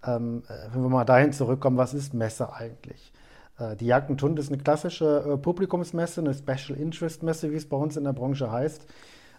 ähm, 0.06 0.42
äh, 0.48 0.74
wenn 0.74 0.82
wir 0.82 0.88
mal 0.88 1.04
dahin 1.04 1.32
zurückkommen, 1.32 1.76
was 1.76 1.92
ist 1.92 2.14
Messe 2.14 2.50
eigentlich? 2.54 3.12
Äh, 3.58 3.76
die 3.76 3.86
Jagd 3.86 4.10
und 4.10 4.22
Hund 4.22 4.38
ist 4.38 4.52
eine 4.52 4.62
klassische 4.62 5.24
äh, 5.34 5.36
Publikumsmesse, 5.36 6.20
eine 6.20 6.34
Special 6.34 6.78
Interest 6.78 7.22
Messe, 7.22 7.50
wie 7.50 7.56
es 7.56 7.68
bei 7.68 7.76
uns 7.76 7.96
in 7.96 8.04
der 8.04 8.12
Branche 8.12 8.50
heißt. 8.50 8.86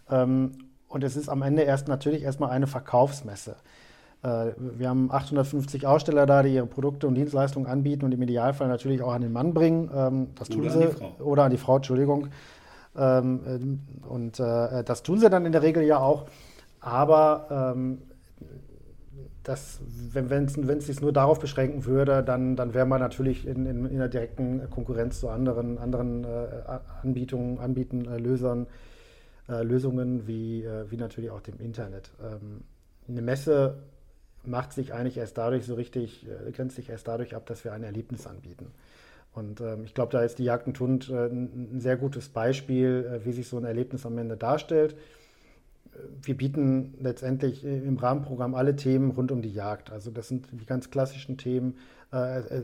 Ähm, 0.10 0.52
und 0.88 1.04
es 1.04 1.18
ist 1.18 1.30
am 1.30 1.42
Ende 1.42 1.64
erst 1.64 1.88
natürlich 1.88 2.24
erstmal 2.24 2.52
eine 2.52 2.68
Verkaufsmesse. 2.68 3.58
Äh, 4.24 4.52
wir 4.58 4.90
haben 4.90 5.12
850 5.12 5.86
Aussteller 5.86 6.26
da, 6.26 6.44
die 6.44 6.54
ihre 6.54 6.66
Produkte 6.66 7.08
und 7.08 7.16
Dienstleistungen 7.16 7.68
anbieten 7.68 8.06
und 8.06 8.14
im 8.14 8.22
Idealfall 8.22 8.68
natürlich 8.68 9.02
auch 9.02 9.14
an 9.14 9.22
den 9.22 9.34
Mann 9.34 9.54
bringen. 9.54 9.90
Ähm, 9.94 10.28
das 10.36 10.50
tun 10.50 10.62
Oder 10.62 10.72
sie. 10.72 11.24
Oder 11.24 11.44
an 11.44 11.52
die 11.52 11.58
Frau, 11.58 11.78
Entschuldigung. 11.78 12.28
Ähm, 12.98 13.82
und 14.08 14.40
das 14.40 15.04
tun 15.04 15.20
sie 15.20 15.30
dann 15.30 15.46
in 15.46 15.52
der 15.52 15.62
Regel 15.62 15.84
ja 15.84 16.00
auch. 16.00 16.26
Aber 16.80 17.76
das, 19.48 19.80
wenn 20.12 20.46
es 20.46 20.86
sich 20.88 21.00
nur 21.00 21.14
darauf 21.14 21.40
beschränken 21.40 21.86
würde, 21.86 22.22
dann, 22.22 22.58
dann 22.58 22.74
wäre 22.74 22.86
man 22.86 23.00
natürlich 23.00 23.48
in, 23.48 23.66
in, 23.66 23.86
in 23.86 23.96
einer 23.96 24.10
direkten 24.10 24.70
Konkurrenz 24.70 25.22
zu 25.22 25.30
anderen, 25.30 25.78
anderen 25.78 26.26
äh, 26.26 26.80
Anbietungen, 27.02 27.58
Anbieten, 27.60 28.06
äh, 28.08 28.18
Lösern, 28.18 28.68
äh, 29.48 29.64
Lösungen 29.64 30.28
wie, 30.28 30.64
äh, 30.64 30.92
wie 30.92 30.98
natürlich 30.98 31.32
auch 31.32 31.40
dem 31.40 31.62
Internet. 31.62 32.12
Ähm, 32.22 32.66
eine 33.08 33.22
Messe 33.22 33.78
macht 34.44 34.74
sich 34.74 34.94
eigentlich 34.94 35.18
erst 35.18 35.38
dadurch 35.38 35.66
so 35.66 35.76
richtig, 35.76 36.28
äh, 36.28 36.52
grenzt 36.52 36.76
sich 36.76 36.90
erst 36.90 37.08
dadurch 37.08 37.34
ab, 37.34 37.46
dass 37.46 37.64
wir 37.64 37.72
ein 37.72 37.84
Erlebnis 37.84 38.28
anbieten. 38.28 38.68
Und 39.34 39.62
ähm, 39.62 39.86
ich 39.86 39.94
glaube, 39.94 40.12
da 40.12 40.24
ist 40.24 40.40
die 40.40 40.44
Jagd 40.44 40.68
und 40.68 40.80
Hund 40.82 41.10
äh, 41.10 41.28
ein 41.28 41.78
ein 41.78 41.80
sehr 41.80 41.96
gutes 41.96 42.28
Beispiel, 42.28 43.22
wie 43.24 43.32
sich 43.32 43.48
so 43.48 43.58
ein 43.58 43.64
Erlebnis 43.64 44.06
am 44.06 44.18
Ende 44.18 44.36
darstellt 44.36 44.98
wir 46.24 46.38
bieten 46.38 46.96
letztendlich 47.00 47.64
im 47.64 47.98
Rahmenprogramm 47.98 48.56
alle 48.56 48.76
Themen 48.76 49.12
rund 49.12 49.32
um 49.32 49.42
die 49.42 49.52
Jagd. 49.54 49.92
Also 49.92 50.12
das 50.12 50.28
sind 50.28 50.48
die 50.52 50.66
ganz 50.66 50.90
klassischen 50.90 51.38
Themen. 51.38 51.76
Äh, 52.14 52.40
äh, 52.40 52.64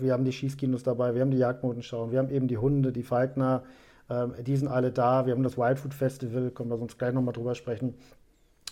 Wir 0.00 0.12
haben 0.12 0.24
die 0.24 0.32
Schießkinos 0.32 0.82
dabei, 0.82 1.14
wir 1.14 1.22
haben 1.22 1.30
die 1.30 1.38
Jagdmodenschauen, 1.38 2.10
wir 2.12 2.18
haben 2.18 2.30
eben 2.30 2.48
die 2.48 2.58
Hunde, 2.58 2.92
die 2.92 3.02
Falkner, 3.02 3.62
ähm, 4.10 4.34
die 4.44 4.56
sind 4.56 4.68
alle 4.68 4.92
da. 4.92 5.26
Wir 5.26 5.34
haben 5.34 5.42
das 5.42 5.56
Wildfood 5.56 5.94
Festival, 5.94 6.50
können 6.50 6.70
wir 6.70 6.78
sonst 6.78 6.98
gleich 6.98 7.12
nochmal 7.12 7.32
drüber 7.34 7.54
sprechen. 7.54 7.94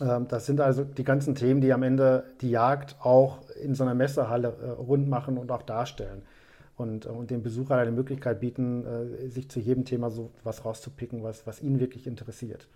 Ähm, 0.01 0.27
Das 0.29 0.47
sind 0.47 0.61
also 0.61 0.85
die 0.85 1.05
ganzen 1.05 1.35
Themen, 1.35 1.61
die 1.61 1.73
am 1.73 1.83
Ende 1.83 2.25
die 2.41 2.51
Jagd 2.51 2.97
auch 3.01 3.39
in 3.63 3.75
so 3.75 3.85
einer 3.85 3.95
Messehalle 3.95 4.55
äh, 4.63 4.71
rund 4.71 5.09
machen 5.09 5.39
und 5.39 5.51
auch 5.51 5.63
darstellen. 5.63 6.23
Und, 6.77 7.07
äh, 7.07 7.09
und 7.09 7.31
dem 7.31 7.43
Besucher 7.43 7.77
eine 7.77 7.93
Möglichkeit 7.93 8.41
bieten, 8.41 8.85
äh, 8.87 9.29
sich 9.29 9.49
zu 9.49 9.61
jedem 9.61 9.85
Thema 9.85 10.11
so 10.11 10.31
was 10.43 10.65
rauszupicken, 10.65 11.23
was, 11.23 11.47
was 11.47 11.63
ihn 11.63 11.81
wirklich 11.81 12.07
interessiert. 12.07 12.69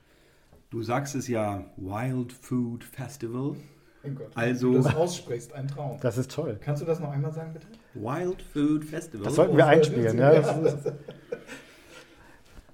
Du 0.70 0.82
sagst 0.82 1.14
es 1.14 1.28
ja 1.28 1.64
Wild 1.76 2.32
Food 2.32 2.84
Festival. 2.84 3.56
Mein 4.02 4.14
Gott, 4.14 4.30
Also- 4.34 4.68
wenn 4.68 4.82
du 4.82 4.82
das 4.82 4.94
aussprichst, 4.94 5.52
ein 5.54 5.66
Traum. 5.66 5.98
Das 6.00 6.18
ist 6.18 6.30
toll. 6.30 6.58
Kannst 6.60 6.82
du 6.82 6.86
das 6.86 7.00
noch 7.00 7.10
einmal 7.10 7.32
sagen, 7.32 7.52
bitte? 7.54 7.66
Wild 7.94 8.42
Food 8.42 8.84
Festival. 8.84 9.24
Das 9.24 9.34
sollten 9.34 9.56
wir 9.56 9.66
einspielen. 9.66 10.18
Ja, 10.18 10.30
ist, 10.30 10.92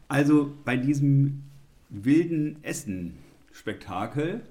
Also 0.08 0.52
bei 0.64 0.76
diesem 0.76 1.44
wilden 1.88 2.58
Essen-Spektakel, 2.62 4.42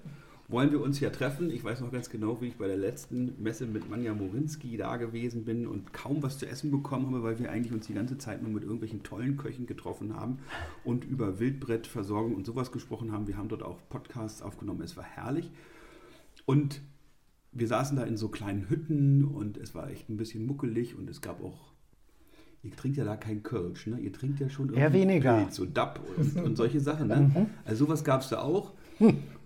wollen 0.54 0.72
wir 0.72 0.82
uns 0.82 1.00
ja 1.00 1.10
treffen. 1.10 1.50
Ich 1.50 1.64
weiß 1.64 1.82
noch 1.82 1.92
ganz 1.92 2.12
genau, 2.12 2.40
wie 2.40 2.48
ich 2.50 2.58
bei 2.58 2.68
der 2.68 2.78
letzten 2.78 3.34
Messe 3.42 3.66
mit 3.66 3.90
Manja 3.90 4.14
Morinski 4.14 4.78
da 4.78 4.98
gewesen 4.98 5.46
bin 5.46 5.66
und 5.66 5.94
kaum 5.94 6.22
was 6.22 6.38
zu 6.38 6.48
essen 6.48 6.70
bekommen 6.70 7.08
habe, 7.08 7.24
weil 7.24 7.40
wir 7.40 7.52
eigentlich 7.52 7.74
uns 7.74 7.88
die 7.88 7.96
ganze 7.96 8.20
Zeit 8.20 8.44
nur 8.44 8.52
mit 8.52 8.62
irgendwelchen 8.62 9.02
tollen 9.02 9.36
Köchen 9.36 9.66
getroffen 9.66 10.16
haben 10.16 10.38
und 10.84 11.06
über 11.06 11.40
Wildbrettversorgung 11.40 12.36
und 12.36 12.46
sowas 12.46 12.72
gesprochen 12.72 13.12
haben. 13.12 13.28
Wir 13.28 13.36
haben 13.36 13.50
dort 13.50 13.64
auch 13.64 13.80
Podcasts 13.90 14.44
aufgenommen. 14.44 14.82
Es 14.84 14.96
war 14.96 15.04
herrlich. 15.04 15.50
Und 16.46 16.82
wir 17.52 17.68
saßen 17.68 17.98
da 17.98 18.04
in 18.04 18.16
so 18.16 18.30
kleinen 18.30 18.70
Hütten 18.70 19.26
und 19.26 19.58
es 19.58 19.74
war 19.74 19.90
echt 19.90 20.08
ein 20.10 20.18
bisschen 20.18 20.46
muckelig 20.46 20.96
und 20.96 21.10
es 21.10 21.22
gab 21.22 21.44
auch 21.44 21.74
Ihr 22.62 22.74
trinkt 22.78 22.98
ja 22.98 23.04
da 23.04 23.18
kein 23.18 23.44
Kölsch, 23.44 23.88
ne? 23.88 24.00
Ihr 24.00 24.14
trinkt 24.14 24.40
ja 24.40 24.50
schon 24.50 24.68
irgendwie 24.68 24.80
Eher 24.80 24.94
weniger. 24.94 25.38
Pilz 25.40 25.60
und 25.60 25.76
Dapp 25.76 26.00
und, 26.16 26.38
und 26.42 26.56
solche 26.56 26.80
Sachen, 26.80 27.10
ne? 27.10 27.50
Also 27.66 27.86
sowas 27.86 28.06
gab 28.06 28.22
es 28.22 28.30
da 28.30 28.40
auch. 28.40 28.72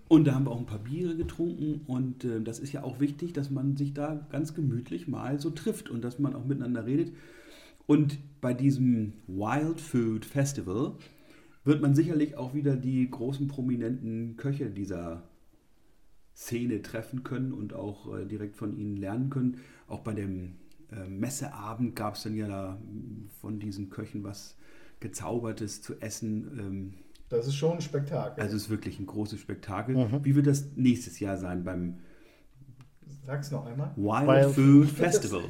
Und 0.08 0.24
da 0.26 0.34
haben 0.34 0.46
wir 0.46 0.52
auch 0.52 0.58
ein 0.58 0.66
paar 0.66 0.78
Biere 0.78 1.16
getrunken 1.16 1.82
und 1.86 2.24
äh, 2.24 2.40
das 2.40 2.58
ist 2.58 2.72
ja 2.72 2.82
auch 2.82 2.98
wichtig, 2.98 3.34
dass 3.34 3.50
man 3.50 3.76
sich 3.76 3.92
da 3.92 4.26
ganz 4.30 4.54
gemütlich 4.54 5.06
mal 5.06 5.38
so 5.38 5.50
trifft 5.50 5.90
und 5.90 6.02
dass 6.02 6.18
man 6.18 6.34
auch 6.34 6.46
miteinander 6.46 6.86
redet. 6.86 7.12
Und 7.86 8.18
bei 8.40 8.54
diesem 8.54 9.12
Wild 9.26 9.80
Food 9.80 10.24
Festival 10.24 10.94
wird 11.64 11.82
man 11.82 11.94
sicherlich 11.94 12.36
auch 12.36 12.54
wieder 12.54 12.76
die 12.76 13.10
großen 13.10 13.48
prominenten 13.48 14.36
Köche 14.38 14.70
dieser 14.70 15.28
Szene 16.34 16.80
treffen 16.80 17.24
können 17.24 17.52
und 17.52 17.74
auch 17.74 18.16
äh, 18.16 18.24
direkt 18.24 18.56
von 18.56 18.78
ihnen 18.78 18.96
lernen 18.96 19.28
können. 19.28 19.58
Auch 19.88 20.00
bei 20.00 20.14
dem 20.14 20.54
äh, 20.90 21.06
Messeabend 21.06 21.96
gab 21.96 22.14
es 22.14 22.22
dann 22.22 22.36
ja 22.36 22.48
da 22.48 22.80
von 23.40 23.58
diesen 23.58 23.90
Köchen 23.90 24.22
was 24.22 24.56
Gezaubertes 25.00 25.82
zu 25.82 26.00
essen. 26.00 26.58
Ähm, 26.58 26.94
Das 27.28 27.46
ist 27.46 27.56
schon 27.56 27.74
ein 27.74 27.80
Spektakel. 27.80 28.42
also 28.42 28.56
es 28.56 28.64
ist 28.64 28.70
wirklich 28.70 28.98
ein 28.98 29.06
großes 29.06 29.38
Spektakel. 29.38 29.96
Mhm. 29.96 30.24
Wie 30.24 30.34
wird 30.34 30.46
das 30.46 30.64
nächstes 30.76 31.20
Jahr 31.20 31.36
sein 31.36 31.64
beim 31.64 31.98
Sag's 33.28 33.50
noch 33.50 33.66
einmal. 33.66 33.90
Wild, 33.96 34.26
Wild 34.26 34.54
Food 34.54 34.88
Festival? 34.88 35.42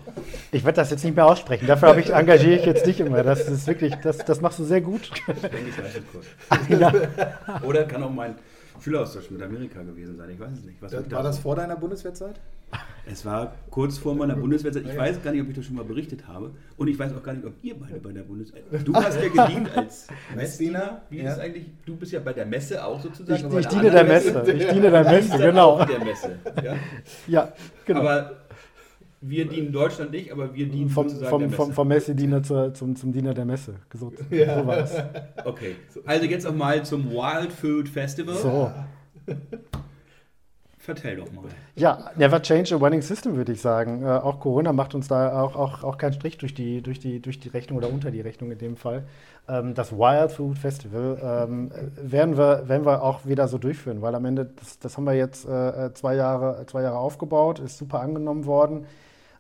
Ich 0.50 0.64
werde 0.64 0.76
das 0.76 0.90
jetzt 0.90 1.04
nicht 1.04 1.14
mehr 1.14 1.26
aussprechen. 1.26 1.68
Dafür 1.68 1.97
ich, 1.97 2.12
engagiere 2.12 2.56
ich 2.56 2.64
jetzt 2.64 2.85
dich 2.85 2.99
immer. 2.99 3.23
Das 3.23 3.49
ist 3.49 3.68
wirklich, 3.68 3.94
das, 4.02 4.18
das 4.18 4.40
machst 4.40 4.58
du 4.58 4.64
sehr 4.64 4.80
gut. 4.80 5.08
Ich 5.28 5.40
denke, 5.42 5.68
ich 5.68 5.78
weiß 5.78 5.94
es 5.94 6.02
kurz. 6.11 6.26
ja. 6.80 7.62
Oder 7.62 7.85
kann 7.85 8.02
auch 8.02 8.11
mein 8.11 8.35
Schüleraustausch 8.80 9.30
mit 9.30 9.42
Amerika 9.42 9.82
gewesen 9.82 10.16
sein. 10.16 10.30
Ich 10.30 10.38
weiß 10.40 10.52
es 10.52 10.64
nicht. 10.64 10.80
Was 10.80 10.92
Das, 10.92 11.02
war 11.02 11.08
da- 11.08 11.23
das 11.23 11.38
vor 11.38 11.56
deiner 11.56 11.76
Bundeswehrzeit? 11.76 12.40
Es 13.11 13.25
war 13.25 13.54
kurz 13.70 13.97
vor 13.97 14.14
meiner 14.14 14.37
Bundeswehrzeit. 14.37 14.85
Ich 14.87 14.94
weiß 14.97 15.23
gar 15.23 15.30
nicht, 15.32 15.40
ob 15.40 15.49
ich 15.49 15.56
das 15.56 15.64
schon 15.64 15.76
mal 15.76 15.85
berichtet 15.87 16.28
habe. 16.28 16.50
Und 16.76 16.88
ich 16.88 16.99
weiß 16.99 17.14
auch 17.14 17.23
gar 17.23 17.32
nicht, 17.32 17.47
ob 17.47 17.54
ihr 17.62 17.75
beide 17.75 17.99
bei 17.99 18.12
der 18.12 18.20
Bundeswehr. 18.23 18.61
Du 18.85 18.94
hast 18.94 19.18
ja 19.18 19.28
gedient 19.47 19.75
als 19.75 20.08
Messdiener. 20.37 21.00
Wie 21.08 21.23
Ja. 21.23 21.32
ist 21.32 21.38
eigentlich? 21.38 21.64
Du 21.87 21.97
bist 21.97 22.12
ja 22.12 22.20
bei 22.20 22.35
der 22.35 22.44
Messe 22.44 22.85
auch 22.85 23.00
sozusagen. 23.00 23.49
Ich, 23.50 23.58
ich 23.61 23.66
diene 23.68 23.90
der 23.90 24.00
anderen 24.02 24.08
Messe. 24.08 24.52
Ich 24.52 24.66
diene 24.68 24.90
der 24.90 25.04
Messe, 25.04 25.38
genau. 25.38 25.82
der 25.85 26.04
Messe. 26.04 26.38
Ja? 26.62 26.75
Ja, 27.26 27.52
genau. 27.87 28.00
Aber 28.00 28.32
wir 29.21 29.49
dienen 29.49 29.73
Deutschland 29.73 30.13
nicht, 30.13 30.31
aber 30.33 30.55
wir 30.55 30.69
dienen 30.69 30.91
vom, 30.91 31.09
sozusagen 31.09 31.31
vom, 31.31 31.41
der 31.41 31.51
vom, 31.51 31.67
Messe. 31.67 31.75
vom 31.75 31.89
Messediener 31.89 32.43
zur, 32.43 32.75
zum, 32.75 32.97
zum 32.97 33.13
Diener 33.13 33.35
der 33.35 33.45
Messe. 33.45 33.75
So, 33.93 34.13
Ja. 34.31 34.61
so 34.61 34.67
war 34.67 34.79
es. 34.79 34.93
Okay. 35.45 35.77
Also 36.07 36.27
jetzt 36.27 36.45
noch 36.45 36.55
mal 36.55 36.85
zum 36.85 37.11
Wild 37.11 37.53
Food 37.53 37.89
Festival. 37.89 38.35
So. 38.35 38.71
Vertell 40.79 41.17
doch 41.17 41.31
mal. 41.33 41.45
Ja, 41.75 42.13
never 42.17 42.41
change 42.41 42.75
a 42.75 42.81
winning 42.81 43.03
system, 43.03 43.37
würde 43.37 43.53
ich 43.53 43.61
sagen. 43.61 44.03
Äh, 44.03 44.07
auch 44.07 44.41
Corona 44.41 44.73
macht 44.73 44.95
uns 44.95 45.09
da 45.09 45.43
auch, 45.43 45.55
auch, 45.55 45.85
auch 45.85 45.99
keinen 45.99 46.15
Strich 46.15 46.39
durch 46.39 46.55
die, 46.55 46.81
durch, 46.81 46.99
die, 46.99 47.21
durch 47.21 47.41
die 47.41 47.49
Rechnung 47.49 47.77
oder 47.77 47.91
unter 47.91 48.11
die 48.11 48.23
Rechnung 48.23 48.51
in 48.53 48.59
dem 48.59 48.77
Fall. 48.77 49.05
Ähm, 49.49 49.75
das 49.75 49.93
Wild 49.93 50.33
Food 50.33 50.57
Festival 50.57 51.19
ähm, 51.23 51.71
äh, 51.73 52.11
werden, 52.11 52.39
wir, 52.39 52.69
werden 52.69 52.87
wir 52.87 53.03
auch 53.03 53.27
wieder 53.27 53.49
so 53.49 53.59
durchführen, 53.59 54.01
weil 54.01 54.15
am 54.15 54.25
Ende, 54.25 54.47
das, 54.57 54.79
das 54.79 54.97
haben 54.97 55.05
wir 55.05 55.13
jetzt 55.13 55.45
äh, 55.47 55.93
zwei, 55.93 56.15
Jahre, 56.15 56.65
zwei 56.67 56.83
Jahre 56.83 56.97
aufgebaut, 56.97 57.59
ist 57.59 57.77
super 57.77 58.01
angenommen 58.01 58.47
worden 58.47 58.87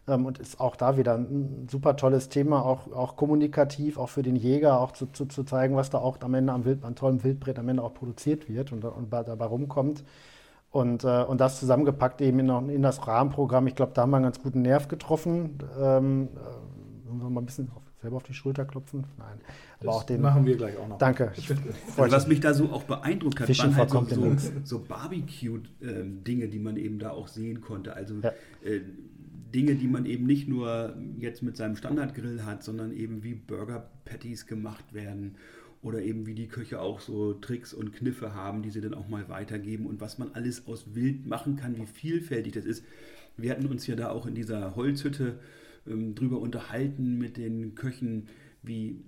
ähm, 0.08 0.26
und 0.26 0.38
ist 0.38 0.60
auch 0.60 0.76
da 0.76 0.96
wieder 0.96 1.14
ein 1.16 1.68
super 1.70 1.96
tolles 1.96 2.28
Thema, 2.28 2.64
auch, 2.64 2.90
auch 2.92 3.16
kommunikativ, 3.16 3.98
auch 3.98 4.08
für 4.08 4.22
den 4.22 4.36
Jäger, 4.36 4.80
auch 4.80 4.92
zu, 4.92 5.06
zu, 5.06 5.26
zu 5.26 5.44
zeigen, 5.44 5.76
was 5.76 5.90
da 5.90 5.98
auch 5.98 6.18
am 6.22 6.34
Ende 6.34 6.52
am, 6.52 6.64
Wild, 6.64 6.84
am 6.84 6.94
tollen 6.94 7.22
Wildbrett 7.22 7.58
am 7.58 7.68
Ende 7.68 7.82
auch 7.82 7.94
produziert 7.94 8.48
wird 8.48 8.72
und, 8.72 8.84
und 8.84 9.12
dabei 9.12 9.44
rumkommt. 9.46 10.04
Und, 10.70 11.04
äh, 11.04 11.22
und 11.24 11.40
das 11.40 11.58
zusammengepackt 11.60 12.20
eben 12.20 12.38
in, 12.40 12.68
in 12.68 12.82
das 12.82 13.06
Rahmenprogramm. 13.06 13.66
Ich 13.66 13.74
glaube, 13.74 13.92
da 13.94 14.02
haben 14.02 14.10
wir 14.10 14.16
einen 14.16 14.24
ganz 14.24 14.42
guten 14.42 14.62
Nerv 14.62 14.88
getroffen. 14.88 15.58
Ähm, 15.80 16.28
äh, 16.34 17.08
wollen 17.08 17.20
wir 17.22 17.30
mal 17.30 17.40
ein 17.40 17.46
bisschen 17.46 17.70
auf, 17.74 17.82
selber 18.02 18.16
auf 18.16 18.22
die 18.24 18.34
Schulter 18.34 18.66
klopfen? 18.66 19.04
Nein. 19.16 19.40
Aber 19.80 19.86
Das 19.86 19.94
auch 19.96 20.02
den. 20.02 20.20
machen 20.20 20.44
wir 20.44 20.56
gleich 20.56 20.76
auch 20.76 20.86
noch. 20.88 20.98
Danke. 20.98 21.32
Also 21.96 22.12
was 22.12 22.26
mich 22.26 22.40
da 22.40 22.52
so 22.52 22.64
auch 22.66 22.82
beeindruckt 22.82 23.40
hat, 23.40 23.46
Fishing 23.46 23.76
waren 23.76 23.90
halt 23.90 24.10
so, 24.10 24.36
so, 24.36 24.36
so 24.64 24.78
Barbecue-Dinge, 24.80 26.48
die 26.48 26.58
man 26.58 26.76
eben 26.76 26.98
da 26.98 27.10
auch 27.10 27.28
sehen 27.28 27.60
konnte. 27.60 27.94
Also 27.94 28.16
Ja. 28.22 28.30
äh, 28.64 28.80
Dinge, 29.54 29.74
die 29.76 29.86
man 29.88 30.04
eben 30.06 30.26
nicht 30.26 30.48
nur 30.48 30.96
jetzt 31.18 31.42
mit 31.42 31.56
seinem 31.56 31.76
Standardgrill 31.76 32.44
hat, 32.44 32.62
sondern 32.62 32.92
eben 32.92 33.22
wie 33.22 33.34
Burger-Patties 33.34 34.46
gemacht 34.46 34.92
werden 34.92 35.36
oder 35.82 36.02
eben 36.02 36.26
wie 36.26 36.34
die 36.34 36.48
Köche 36.48 36.80
auch 36.80 37.00
so 37.00 37.34
Tricks 37.34 37.72
und 37.72 37.92
Kniffe 37.92 38.34
haben, 38.34 38.62
die 38.62 38.70
sie 38.70 38.80
dann 38.80 38.94
auch 38.94 39.08
mal 39.08 39.28
weitergeben 39.28 39.86
und 39.86 40.00
was 40.00 40.18
man 40.18 40.32
alles 40.32 40.66
aus 40.66 40.94
Wild 40.94 41.26
machen 41.26 41.56
kann, 41.56 41.76
wie 41.78 41.86
vielfältig 41.86 42.52
das 42.52 42.64
ist. 42.64 42.84
Wir 43.36 43.50
hatten 43.52 43.66
uns 43.66 43.86
ja 43.86 43.94
da 43.96 44.10
auch 44.10 44.26
in 44.26 44.34
dieser 44.34 44.74
Holzhütte 44.74 45.38
ähm, 45.86 46.14
drüber 46.14 46.40
unterhalten 46.40 47.16
mit 47.18 47.36
den 47.36 47.74
Köchen, 47.76 48.28
wie 48.62 49.04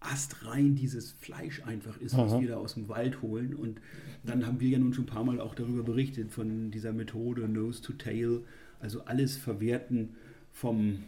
astrein 0.00 0.74
dieses 0.74 1.12
Fleisch 1.12 1.62
einfach 1.64 2.00
ist, 2.00 2.16
was 2.16 2.32
Mhm. 2.32 2.40
wir 2.40 2.48
da 2.48 2.56
aus 2.56 2.74
dem 2.74 2.88
Wald 2.88 3.22
holen. 3.22 3.54
Und 3.54 3.80
dann 4.24 4.46
haben 4.46 4.58
wir 4.60 4.68
ja 4.68 4.78
nun 4.78 4.92
schon 4.94 5.04
ein 5.04 5.06
paar 5.08 5.24
Mal 5.24 5.40
auch 5.40 5.54
darüber 5.54 5.82
berichtet, 5.84 6.32
von 6.32 6.70
dieser 6.70 6.92
Methode 6.92 7.48
Nose 7.48 7.82
to 7.82 7.92
Tail, 7.92 8.42
also 8.82 9.04
alles 9.04 9.36
verwerten 9.36 10.10
vom, 10.50 10.98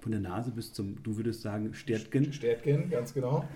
von 0.00 0.12
der 0.12 0.20
Nase 0.20 0.50
bis 0.50 0.72
zum, 0.72 1.02
du 1.02 1.16
würdest 1.16 1.40
sagen, 1.42 1.72
Stärtgen. 1.74 2.32
Stärtgen, 2.32 2.90
ganz 2.90 3.14
genau. 3.14 3.48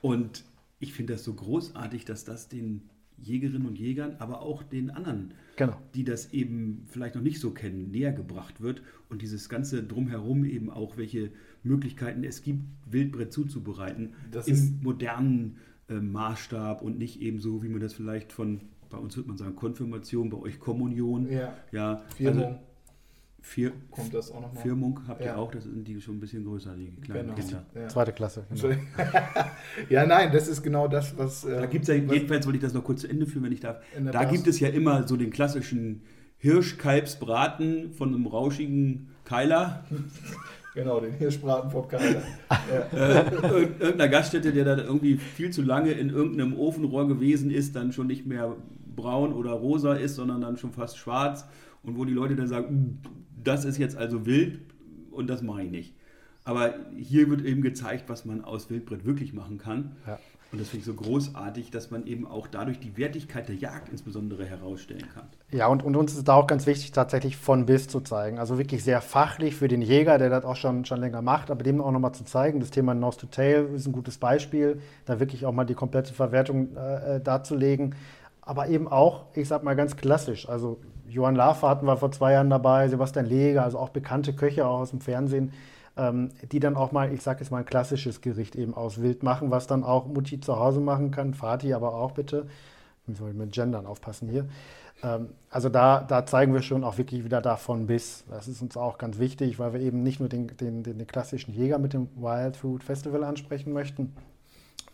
Und 0.00 0.44
ich 0.78 0.92
finde 0.92 1.14
das 1.14 1.24
so 1.24 1.34
großartig, 1.34 2.04
dass 2.04 2.24
das 2.24 2.48
den 2.48 2.82
Jägerinnen 3.18 3.66
und 3.68 3.78
Jägern, 3.78 4.16
aber 4.18 4.42
auch 4.42 4.62
den 4.62 4.90
anderen, 4.90 5.34
Genau. 5.56 5.76
die 5.94 6.02
das 6.02 6.32
eben 6.32 6.84
vielleicht 6.88 7.14
noch 7.14 7.22
nicht 7.22 7.38
so 7.38 7.50
kennen, 7.52 7.90
näher 7.90 8.12
gebracht 8.12 8.60
wird 8.60 8.82
und 9.10 9.22
dieses 9.22 9.48
ganze 9.48 9.82
drumherum 9.84 10.44
eben 10.44 10.70
auch, 10.70 10.96
welche 10.96 11.30
Möglichkeiten 11.62 12.24
es 12.24 12.42
gibt, 12.42 12.62
Wildbrett 12.90 13.32
zuzubereiten, 13.32 14.14
Das 14.32 14.48
im 14.48 14.54
ist- 14.54 14.82
modernen 14.82 15.58
äh, 15.88 15.94
Maßstab 16.00 16.82
und 16.82 16.98
nicht 16.98 17.20
eben 17.20 17.38
so, 17.40 17.62
wie 17.62 17.68
man 17.68 17.80
das 17.80 17.92
vielleicht 17.92 18.32
von, 18.32 18.62
bei 18.90 18.98
uns 18.98 19.14
würde 19.16 19.28
man 19.28 19.38
sagen 19.38 19.54
Konfirmation, 19.56 20.30
bei 20.30 20.38
euch 20.38 20.58
Kommunion, 20.58 21.30
Ja, 21.30 21.54
ja, 21.70 22.02
Firmung 22.16 22.42
also 22.44 22.58
Vier, 23.44 23.72
kommt 23.90 24.14
das 24.14 24.30
auch 24.30 24.40
nochmal. 24.40 24.62
Firmung 24.62 25.00
habt 25.08 25.20
ihr 25.20 25.26
Ja. 25.26 25.36
auch, 25.36 25.50
das 25.50 25.64
sind 25.64 25.86
die 25.86 26.00
schon 26.00 26.16
ein 26.16 26.20
bisschen 26.20 26.44
größer, 26.44 26.74
die 26.76 26.92
kleinen 27.00 27.34
Genau. 27.34 27.34
Kinder. 27.34 27.66
Ja. 27.74 27.88
Zweite 27.88 28.12
Klasse. 28.12 28.46
Genau. 28.48 28.74
Ja, 29.90 30.06
nein, 30.06 30.30
das 30.32 30.46
ist 30.48 30.62
genau 30.62 30.86
das, 30.88 31.18
was. 31.18 31.42
Da 31.42 31.64
ähm, 31.64 31.70
gibt 31.70 31.82
es 31.82 31.88
ja, 31.88 31.94
jedenfalls 31.94 32.46
wollte 32.46 32.58
ich 32.58 32.62
das 32.62 32.72
noch 32.72 32.84
kurz 32.84 33.00
zu 33.02 33.08
Ende 33.08 33.26
führen, 33.26 33.44
wenn 33.44 33.52
ich 33.52 33.60
darf. 33.60 33.78
Da 34.12 34.22
Bas- 34.22 34.30
gibt 34.32 34.46
es 34.46 34.60
ja 34.60 34.68
immer 34.68 35.06
so 35.08 35.16
den 35.16 35.30
klassischen 35.30 36.02
Hirschkalbsbraten 36.38 37.92
von 37.92 38.14
einem 38.14 38.26
rauschigen 38.26 39.08
Keiler. 39.24 39.84
Genau, 40.74 41.00
den 41.00 41.12
Hirschbraten 41.12 41.70
vom 41.70 41.86
Keiler. 41.86 42.22
ja. 42.50 42.78
äh, 42.98 43.28
irg- 43.28 43.78
irgendeiner 43.78 44.08
Gaststätte, 44.08 44.54
der 44.54 44.64
da 44.64 44.78
irgendwie 44.82 45.18
viel 45.18 45.50
zu 45.50 45.60
lange 45.60 45.90
in 45.90 46.08
irgendeinem 46.08 46.58
Ofenrohr 46.58 47.06
gewesen 47.06 47.50
ist, 47.50 47.76
dann 47.76 47.92
schon 47.92 48.06
nicht 48.06 48.24
mehr 48.24 48.56
braun 48.96 49.34
oder 49.34 49.50
rosa 49.50 49.92
ist, 49.92 50.14
sondern 50.14 50.40
dann 50.40 50.56
schon 50.56 50.72
fast 50.72 50.96
schwarz. 50.96 51.44
Und 51.82 51.96
wo 51.96 52.04
die 52.04 52.12
Leute 52.12 52.36
dann 52.36 52.48
sagen, 52.48 52.74
"Mm, 52.74 52.98
das 53.42 53.64
ist 53.64 53.78
jetzt 53.78 53.96
also 53.96 54.26
wild 54.26 54.60
und 55.10 55.28
das 55.28 55.42
mache 55.42 55.62
ich 55.62 55.70
nicht. 55.70 55.94
Aber 56.44 56.74
hier 56.96 57.28
wird 57.30 57.42
eben 57.42 57.62
gezeigt, 57.62 58.04
was 58.08 58.24
man 58.24 58.44
aus 58.44 58.68
Wildbrett 58.70 59.04
wirklich 59.04 59.32
machen 59.32 59.58
kann. 59.58 59.96
Ja. 60.06 60.18
Und 60.50 60.60
das 60.60 60.68
finde 60.68 60.80
ich 60.80 60.84
so 60.84 60.92
großartig, 60.92 61.70
dass 61.70 61.90
man 61.90 62.06
eben 62.06 62.26
auch 62.26 62.46
dadurch 62.46 62.78
die 62.78 62.98
Wertigkeit 62.98 63.48
der 63.48 63.56
Jagd 63.56 63.88
insbesondere 63.88 64.44
herausstellen 64.44 65.08
kann. 65.14 65.24
Ja, 65.50 65.68
und, 65.68 65.82
und 65.82 65.96
uns 65.96 66.14
ist 66.14 66.28
da 66.28 66.34
auch 66.34 66.46
ganz 66.46 66.66
wichtig, 66.66 66.92
tatsächlich 66.92 67.38
von 67.38 67.64
bis 67.64 67.88
zu 67.88 68.00
zeigen. 68.00 68.38
Also 68.38 68.58
wirklich 68.58 68.84
sehr 68.84 69.00
fachlich 69.00 69.54
für 69.54 69.66
den 69.66 69.80
Jäger, 69.80 70.18
der 70.18 70.28
das 70.28 70.44
auch 70.44 70.56
schon, 70.56 70.84
schon 70.84 71.00
länger 71.00 71.22
macht, 71.22 71.50
aber 71.50 71.62
dem 71.62 71.80
auch 71.80 71.90
nochmal 71.90 72.12
zu 72.12 72.24
zeigen. 72.24 72.60
Das 72.60 72.70
Thema 72.70 72.92
Nose 72.92 73.18
to 73.20 73.28
Tail 73.28 73.70
ist 73.74 73.86
ein 73.86 73.92
gutes 73.92 74.18
Beispiel, 74.18 74.82
da 75.06 75.20
wirklich 75.20 75.46
auch 75.46 75.52
mal 75.52 75.64
die 75.64 75.74
komplette 75.74 76.12
Verwertung 76.12 76.76
äh, 76.76 77.16
äh, 77.16 77.20
darzulegen. 77.20 77.94
Aber 78.42 78.68
eben 78.68 78.88
auch, 78.88 79.26
ich 79.34 79.48
sag 79.48 79.62
mal 79.62 79.74
ganz 79.74 79.96
klassisch. 79.96 80.48
Also 80.50 80.80
Johann 81.12 81.36
Lafer 81.36 81.68
hatten 81.68 81.86
wir 81.86 81.96
vor 81.96 82.12
zwei 82.12 82.32
Jahren 82.32 82.50
dabei, 82.50 82.88
Sebastian 82.88 83.26
Leger, 83.26 83.62
also 83.64 83.78
auch 83.78 83.90
bekannte 83.90 84.32
Köche 84.32 84.66
auch 84.66 84.80
aus 84.80 84.90
dem 84.90 85.00
Fernsehen, 85.00 85.52
ähm, 85.96 86.30
die 86.50 86.60
dann 86.60 86.76
auch 86.76 86.92
mal, 86.92 87.12
ich 87.12 87.22
sag 87.22 87.40
jetzt 87.40 87.50
mal, 87.50 87.58
ein 87.58 87.66
klassisches 87.66 88.20
Gericht 88.20 88.56
eben 88.56 88.74
aus 88.74 89.00
Wild 89.00 89.22
machen, 89.22 89.50
was 89.50 89.66
dann 89.66 89.84
auch 89.84 90.06
Mutti 90.06 90.40
zu 90.40 90.58
Hause 90.58 90.80
machen 90.80 91.10
kann, 91.10 91.34
Vati 91.34 91.74
aber 91.74 91.94
auch 91.94 92.12
bitte. 92.12 92.46
Ich 93.06 93.18
soll 93.18 93.34
mit 93.34 93.52
Gendern 93.52 93.86
aufpassen 93.86 94.28
hier. 94.28 94.46
Ähm, 95.02 95.30
also 95.50 95.68
da, 95.68 96.00
da 96.00 96.24
zeigen 96.24 96.54
wir 96.54 96.62
schon 96.62 96.84
auch 96.84 96.98
wirklich 96.98 97.24
wieder 97.24 97.40
davon 97.40 97.86
bis. 97.86 98.24
Das 98.30 98.48
ist 98.48 98.62
uns 98.62 98.76
auch 98.76 98.98
ganz 98.98 99.18
wichtig, 99.18 99.58
weil 99.58 99.72
wir 99.72 99.80
eben 99.80 100.02
nicht 100.02 100.20
nur 100.20 100.28
den, 100.28 100.46
den, 100.46 100.82
den, 100.82 100.98
den 100.98 101.06
klassischen 101.06 101.52
Jäger 101.52 101.78
mit 101.78 101.92
dem 101.92 102.08
Wild 102.16 102.56
Food 102.56 102.84
Festival 102.84 103.24
ansprechen 103.24 103.72
möchten, 103.72 104.14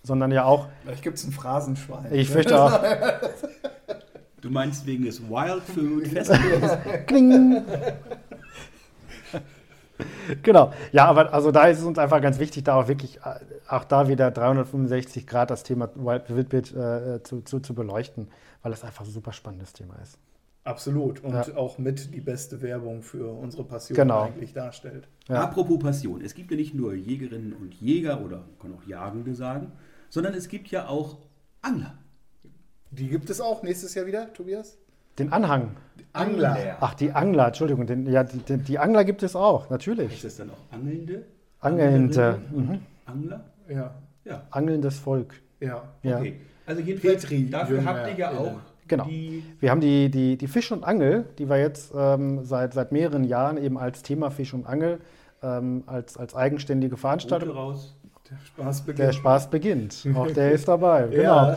sondern 0.03 0.33
ja 0.33 0.45
auch, 0.45 0.69
Vielleicht 0.83 1.03
gibt 1.03 1.19
es 1.19 1.25
ein 1.25 1.33
Phrasenschwein. 1.33 2.13
ich 2.13 2.31
fürchte 2.31 2.61
auch, 2.61 2.81
Du 4.41 4.51
meinst 4.51 4.87
wegen 4.87 5.05
des 5.05 5.21
Wild 5.29 5.63
Food 5.75 6.07
Festivals? 6.09 6.79
Kling. 7.07 7.63
genau. 10.43 10.73
Ja, 10.93 11.07
aber 11.07 11.33
also 11.33 11.51
da 11.51 11.65
ist 11.67 11.79
es 11.79 11.85
uns 11.85 11.99
einfach 11.99 12.21
ganz 12.23 12.39
wichtig, 12.39 12.65
da 12.65 12.75
auch 12.77 12.89
wirklich, 12.89 13.19
äh, 13.19 13.41
auch 13.69 13.85
da 13.85 14.09
wieder 14.09 14.31
365 14.31 15.27
Grad 15.27 15.51
das 15.51 15.63
Thema 15.65 15.89
Wild 15.97 16.29
Wildbit 16.35 16.75
äh, 16.75 17.23
zu, 17.23 17.41
zu, 17.43 17.61
zu 17.61 17.75
beleuchten, 17.75 18.29
weil 18.63 18.73
es 18.73 18.85
einfach 18.85 19.05
ein 19.05 19.11
super 19.11 19.33
spannendes 19.33 19.73
Thema 19.73 19.95
ist. 20.03 20.19
Absolut. 20.65 21.25
Und 21.25 21.33
Ja. 21.33 21.57
auch 21.57 21.79
mit 21.79 22.15
die 22.15 22.21
beste 22.21 22.61
Werbung 22.61 23.03
für 23.03 23.33
unsere 23.33 23.65
Passion 23.65 23.97
Genau. 23.97 24.23
eigentlich 24.25 24.53
darstellt. 24.53 25.09
Ja. 25.29 25.43
Apropos 25.45 25.79
Passion, 25.79 26.21
es 26.21 26.35
gibt 26.35 26.51
ja 26.51 26.57
nicht 26.57 26.75
nur 26.75 26.95
Jägerinnen 26.95 27.55
und 27.55 27.75
Jäger 27.75 28.21
oder 28.23 28.39
man 28.39 28.59
kann 28.61 28.75
auch 28.75 28.87
Jagende 28.87 29.35
sagen, 29.35 29.73
sondern 30.11 30.35
es 30.35 30.49
gibt 30.49 30.69
ja 30.69 30.87
auch 30.89 31.19
Angler. 31.63 31.95
Die 32.91 33.09
gibt 33.09 33.31
es 33.31 33.41
auch 33.41 33.63
nächstes 33.63 33.95
Jahr 33.95 34.07
wieder, 34.07 34.33
Tobias? 34.33 34.79
Den 35.19 35.33
Anhang. 35.33 35.71
Angler. 36.13 36.77
Ach, 36.81 36.95
die 36.95 37.13
Angler, 37.13 37.49
Entschuldigung, 37.49 37.87
den, 37.87 38.07
ja, 38.07 38.25
die, 38.25 38.39
die, 38.39 38.57
die 38.59 38.79
Angler 38.79 39.05
gibt 39.05 39.23
es 39.23 39.37
auch, 39.37 39.65
Ist 39.65 39.71
natürlich. 39.71 40.23
das 40.23 40.37
dann 40.37 40.51
auch 40.51 40.73
Angelnde? 40.75 41.25
Angelnde, 41.61 42.39
und 42.55 42.81
Angler? 43.05 43.45
Ja. 43.69 43.95
Ja. 44.25 44.43
Angelndes 44.51 44.99
Volk. 44.99 45.35
Ja. 45.61 45.83
Ja. 46.03 46.19
Okay. 46.19 46.41
Also 46.67 46.83
jedenfalls, 46.83 47.23
Petri, 47.27 47.51
dafür 47.51 47.79
Jünger, 47.79 47.95
habt 47.95 48.09
ihr 48.09 48.15
ja 48.19 48.31
auch 48.31 48.57
Genau. 48.87 49.05
die 49.05 49.43
Wir 49.61 49.71
haben 49.71 49.81
die, 49.81 50.11
die, 50.11 50.39
die 50.39 50.47
Fisch 50.47 50.73
und 50.73 50.83
Angel, 50.85 51.25
die 51.39 51.49
wir 51.51 51.59
jetzt 51.59 51.93
ähm, 51.95 52.45
seit, 52.45 52.73
seit 52.73 52.91
mehreren 52.93 53.25
Jahren 53.25 53.59
eben 53.59 53.77
als 53.79 54.03
Thema 54.03 54.31
Fisch 54.31 54.55
und 54.55 54.67
Angel 54.67 55.01
ähm, 55.43 55.83
als, 55.87 56.17
als 56.17 56.35
eigenständige 56.35 56.97
Veranstaltung. 56.97 57.51
raus. 57.51 57.97
Der 58.31 58.37
Spaß 58.45 58.83
beginnt. 58.83 58.99
Der 58.99 59.13
Spaß 59.13 59.51
beginnt. 59.51 60.07
Auch 60.15 60.31
der 60.31 60.53
ist 60.53 60.69
dabei. 60.69 61.07
Genau. 61.09 61.23
Ja. 61.23 61.57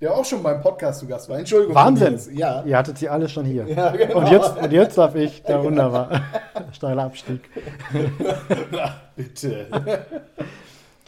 Der 0.00 0.14
auch 0.14 0.24
schon 0.24 0.42
beim 0.42 0.62
Podcast 0.62 1.00
zu 1.00 1.06
Gast 1.06 1.28
war. 1.28 1.38
Entschuldigung. 1.38 1.74
Wahnsinn. 1.74 2.18
Ja. 2.32 2.62
Ihr 2.64 2.76
hattet 2.78 2.96
sie 2.96 3.08
alle 3.08 3.28
schon 3.28 3.44
hier. 3.44 3.66
Ja, 3.68 3.90
genau. 3.90 4.18
und, 4.18 4.30
jetzt, 4.30 4.56
und 4.56 4.72
jetzt 4.72 4.96
darf 4.96 5.14
ich. 5.14 5.42
Ja, 5.46 5.62
wunderbar. 5.62 6.22
Steiler 6.72 7.04
Abstieg. 7.04 7.40
Bitte. 9.16 9.66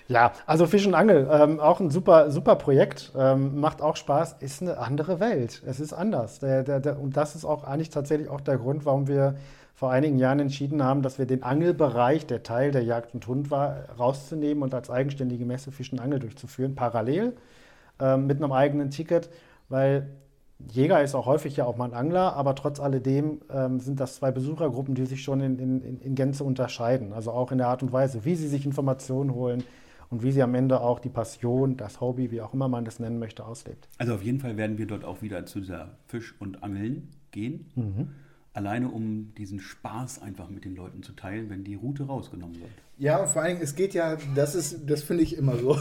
Ja, 0.08 0.32
also 0.46 0.66
Fisch 0.66 0.86
und 0.86 0.94
Angel, 0.94 1.28
ähm, 1.30 1.58
auch 1.58 1.80
ein 1.80 1.90
super, 1.90 2.30
super 2.30 2.56
Projekt, 2.56 3.12
ähm, 3.16 3.60
macht 3.60 3.80
auch 3.80 3.96
Spaß, 3.96 4.36
ist 4.40 4.60
eine 4.60 4.76
andere 4.76 5.20
Welt. 5.20 5.62
Es 5.66 5.80
ist 5.80 5.94
anders. 5.94 6.38
Der, 6.40 6.62
der, 6.62 6.80
der, 6.80 7.00
und 7.00 7.16
das 7.16 7.34
ist 7.34 7.46
auch 7.46 7.64
eigentlich 7.64 7.90
tatsächlich 7.90 8.28
auch 8.28 8.40
der 8.42 8.58
Grund, 8.58 8.84
warum 8.84 9.08
wir 9.08 9.36
vor 9.74 9.90
einigen 9.90 10.18
Jahren 10.18 10.38
entschieden 10.38 10.84
haben, 10.84 11.02
dass 11.02 11.18
wir 11.18 11.24
den 11.24 11.42
Angelbereich, 11.42 12.26
der 12.26 12.42
Teil 12.42 12.72
der 12.72 12.82
Jagd 12.84 13.14
und 13.14 13.26
Hund 13.26 13.50
war, 13.50 13.76
rauszunehmen 13.98 14.62
und 14.62 14.74
als 14.74 14.90
eigenständige 14.90 15.46
Messe 15.46 15.72
Fisch 15.72 15.92
und 15.92 16.00
Angel 16.00 16.18
durchzuführen, 16.18 16.74
parallel 16.74 17.32
mit 18.00 18.42
einem 18.42 18.52
eigenen 18.52 18.90
Ticket, 18.90 19.30
weil 19.68 20.08
Jäger 20.70 21.02
ist 21.02 21.14
auch 21.14 21.26
häufig 21.26 21.56
ja 21.56 21.64
auch 21.64 21.76
mal 21.76 21.86
ein 21.86 21.94
Angler, 21.94 22.34
aber 22.34 22.54
trotz 22.54 22.80
alledem 22.80 23.40
ähm, 23.50 23.80
sind 23.80 24.00
das 24.00 24.16
zwei 24.16 24.30
Besuchergruppen, 24.30 24.94
die 24.94 25.06
sich 25.06 25.22
schon 25.22 25.40
in, 25.40 25.58
in, 25.58 26.00
in 26.00 26.14
Gänze 26.14 26.44
unterscheiden. 26.44 27.12
Also 27.12 27.32
auch 27.32 27.52
in 27.52 27.58
der 27.58 27.68
Art 27.68 27.82
und 27.82 27.92
Weise, 27.92 28.24
wie 28.24 28.34
sie 28.34 28.48
sich 28.48 28.64
Informationen 28.64 29.34
holen 29.34 29.64
und 30.10 30.22
wie 30.22 30.32
sie 30.32 30.42
am 30.42 30.54
Ende 30.54 30.80
auch 30.80 31.00
die 31.00 31.08
Passion, 31.08 31.76
das 31.76 32.00
Hobby, 32.00 32.30
wie 32.30 32.40
auch 32.40 32.54
immer 32.54 32.68
man 32.68 32.84
das 32.84 33.00
nennen 33.00 33.18
möchte, 33.18 33.44
auslebt. 33.44 33.88
Also 33.98 34.14
auf 34.14 34.22
jeden 34.22 34.40
Fall 34.40 34.56
werden 34.56 34.78
wir 34.78 34.86
dort 34.86 35.04
auch 35.04 35.22
wieder 35.22 35.46
zu 35.46 35.60
dieser 35.60 35.96
Fisch 36.06 36.34
und 36.38 36.62
Angeln 36.62 37.08
gehen. 37.30 37.66
Alleine 38.54 38.88
um 38.88 39.32
diesen 39.36 39.60
Spaß 39.60 40.20
einfach 40.20 40.50
mit 40.50 40.64
den 40.64 40.76
Leuten 40.76 41.02
zu 41.02 41.12
teilen, 41.12 41.48
wenn 41.48 41.64
die 41.64 41.74
Route 41.74 42.04
rausgenommen 42.04 42.60
wird. 42.60 42.70
Ja, 42.98 43.22
und 43.22 43.28
vor 43.28 43.42
allen 43.42 43.52
Dingen, 43.52 43.62
es 43.62 43.74
geht 43.74 43.94
ja, 43.94 44.16
das 44.34 44.54
ist, 44.54 44.88
das 44.88 45.02
finde 45.02 45.22
ich 45.22 45.36
immer 45.36 45.56
so. 45.56 45.76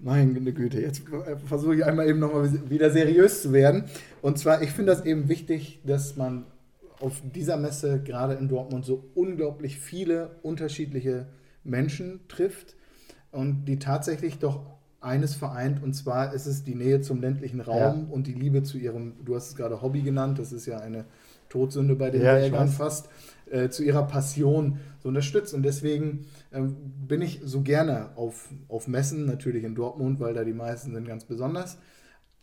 Meine 0.00 0.52
Güte, 0.52 0.80
jetzt 0.80 1.02
versuche 1.46 1.76
ich 1.76 1.84
einmal 1.84 2.08
eben 2.08 2.20
nochmal 2.20 2.70
wieder 2.70 2.90
seriös 2.90 3.42
zu 3.42 3.52
werden. 3.52 3.84
Und 4.22 4.38
zwar, 4.38 4.62
ich 4.62 4.70
finde 4.70 4.92
das 4.92 5.04
eben 5.04 5.28
wichtig, 5.28 5.80
dass 5.84 6.16
man 6.16 6.44
auf 7.00 7.22
dieser 7.34 7.56
Messe, 7.56 8.02
gerade 8.02 8.34
in 8.34 8.48
Dortmund, 8.48 8.84
so 8.84 9.04
unglaublich 9.14 9.78
viele 9.78 10.38
unterschiedliche 10.42 11.28
Menschen 11.64 12.20
trifft 12.28 12.76
und 13.30 13.66
die 13.66 13.78
tatsächlich 13.78 14.38
doch 14.38 14.78
eines 15.00 15.34
vereint, 15.34 15.82
und 15.82 15.94
zwar 15.94 16.34
ist 16.34 16.46
es 16.46 16.64
die 16.64 16.74
Nähe 16.74 17.00
zum 17.00 17.20
ländlichen 17.20 17.60
Raum 17.60 18.10
und 18.10 18.26
die 18.26 18.32
Liebe 18.32 18.64
zu 18.64 18.78
ihrem, 18.78 19.14
du 19.24 19.36
hast 19.36 19.50
es 19.50 19.56
gerade 19.56 19.80
Hobby 19.80 20.02
genannt, 20.02 20.40
das 20.40 20.52
ist 20.52 20.66
ja 20.66 20.78
eine 20.78 21.04
Todsünde 21.48 21.94
bei 21.94 22.10
den 22.10 22.22
Ja, 22.22 22.38
Jägern 22.38 22.68
fast, 22.68 23.08
äh, 23.50 23.68
zu 23.68 23.82
ihrer 23.82 24.06
Passion 24.06 24.78
so 25.00 25.08
unterstützt. 25.08 25.54
Und 25.54 25.62
deswegen 25.62 26.26
ähm, 26.52 26.76
bin 27.06 27.22
ich 27.22 27.40
so 27.44 27.62
gerne 27.62 28.10
auf, 28.16 28.48
auf 28.68 28.88
Messen, 28.88 29.26
natürlich 29.26 29.64
in 29.64 29.74
Dortmund, 29.74 30.20
weil 30.20 30.34
da 30.34 30.44
die 30.44 30.52
meisten 30.52 30.94
sind 30.94 31.06
ganz 31.06 31.24
besonders. 31.24 31.78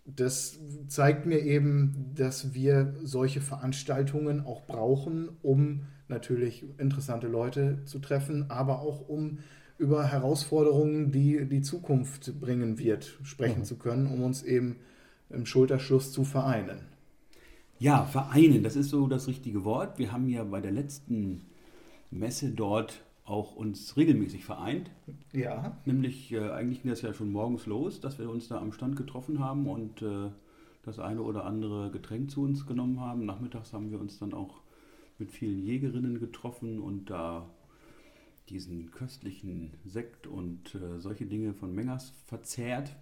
Das 0.06 0.60
zeigt 0.88 1.26
mir 1.26 1.39
eben, 1.39 2.12
dass 2.15 2.54
wir 2.54 2.94
solche 3.04 3.41
Veranstaltungen 3.41 4.46
auch 4.46 4.65
brauchen, 4.65 5.30
um 5.41 5.82
natürlich 6.08 6.63
interessante 6.78 7.28
Leute 7.28 7.80
zu 7.86 8.00
treffen, 8.00 8.46
aber 8.50 8.82
auch 8.82 9.08
um 9.10 9.39
über 9.78 10.06
Herausforderungen, 10.06 11.12
die 11.12 11.46
die 11.46 11.62
Zukunft 11.62 12.39
bringen 12.39 12.78
wird, 12.78 13.18
sprechen 13.24 13.65
zu 13.65 13.78
können, 13.78 14.08
um 14.08 14.24
uns 14.24 14.44
eben 14.44 14.78
im 15.30 15.46
Schulterschluss 15.46 16.12
zu 16.12 16.24
vereinen. 16.24 16.94
Ja, 17.86 18.04
vereinen, 18.04 18.63
das 18.63 18.76
ist 18.76 18.89
so 18.89 19.06
das 19.06 19.28
richtige 19.28 19.63
Wort. 19.63 20.00
Wir 20.00 20.12
haben 20.12 20.28
ja 20.28 20.43
bei 20.43 20.60
der 20.60 20.71
letzten 20.71 21.43
Messe 22.10 22.50
dort 22.50 23.04
auch 23.26 23.56
uns 23.56 23.95
regelmäßig 23.95 24.43
vereint. 24.43 24.89
Ja, 25.34 25.78
Nämlich, 25.86 26.32
äh, 26.32 26.50
eigentlich 26.50 26.82
ging 26.82 26.89
das 26.89 27.04
ja 27.04 27.13
schon 27.13 27.32
morgens 27.32 27.67
los, 27.67 28.02
dass 28.02 28.17
wir 28.17 28.28
uns 28.28 28.48
da 28.48 28.58
am 28.58 28.71
Stand 28.71 28.95
getroffen 28.95 29.38
haben 29.38 29.67
und 29.67 30.02
äh, 30.02 30.32
das 30.82 30.98
eine 30.98 31.21
oder 31.21 31.45
andere 31.45 31.91
Getränk 31.91 32.32
zu 32.32 32.41
uns 32.41 32.65
genommen 32.65 33.02
haben. 33.02 33.24
Nachmittags 33.24 33.71
haben 33.71 33.91
wir 33.91 34.00
uns 34.00 34.17
dann 34.17 34.34
auch 34.34 34.62
mit 35.19 35.32
vielen 35.32 35.63
Jägerinnen 35.63 36.19
getroffen 36.19 36.80
und 36.80 37.12
da 37.12 37.48
diesen 38.50 38.89
köstlichen 38.89 39.76
Sekt 39.86 40.26
und 40.26 40.74
äh, 40.74 41.00
solche 41.00 41.28
Dinge 41.28 41.54
von 41.54 41.76
Mengers 41.76 42.13
verzehrt. 42.26 42.95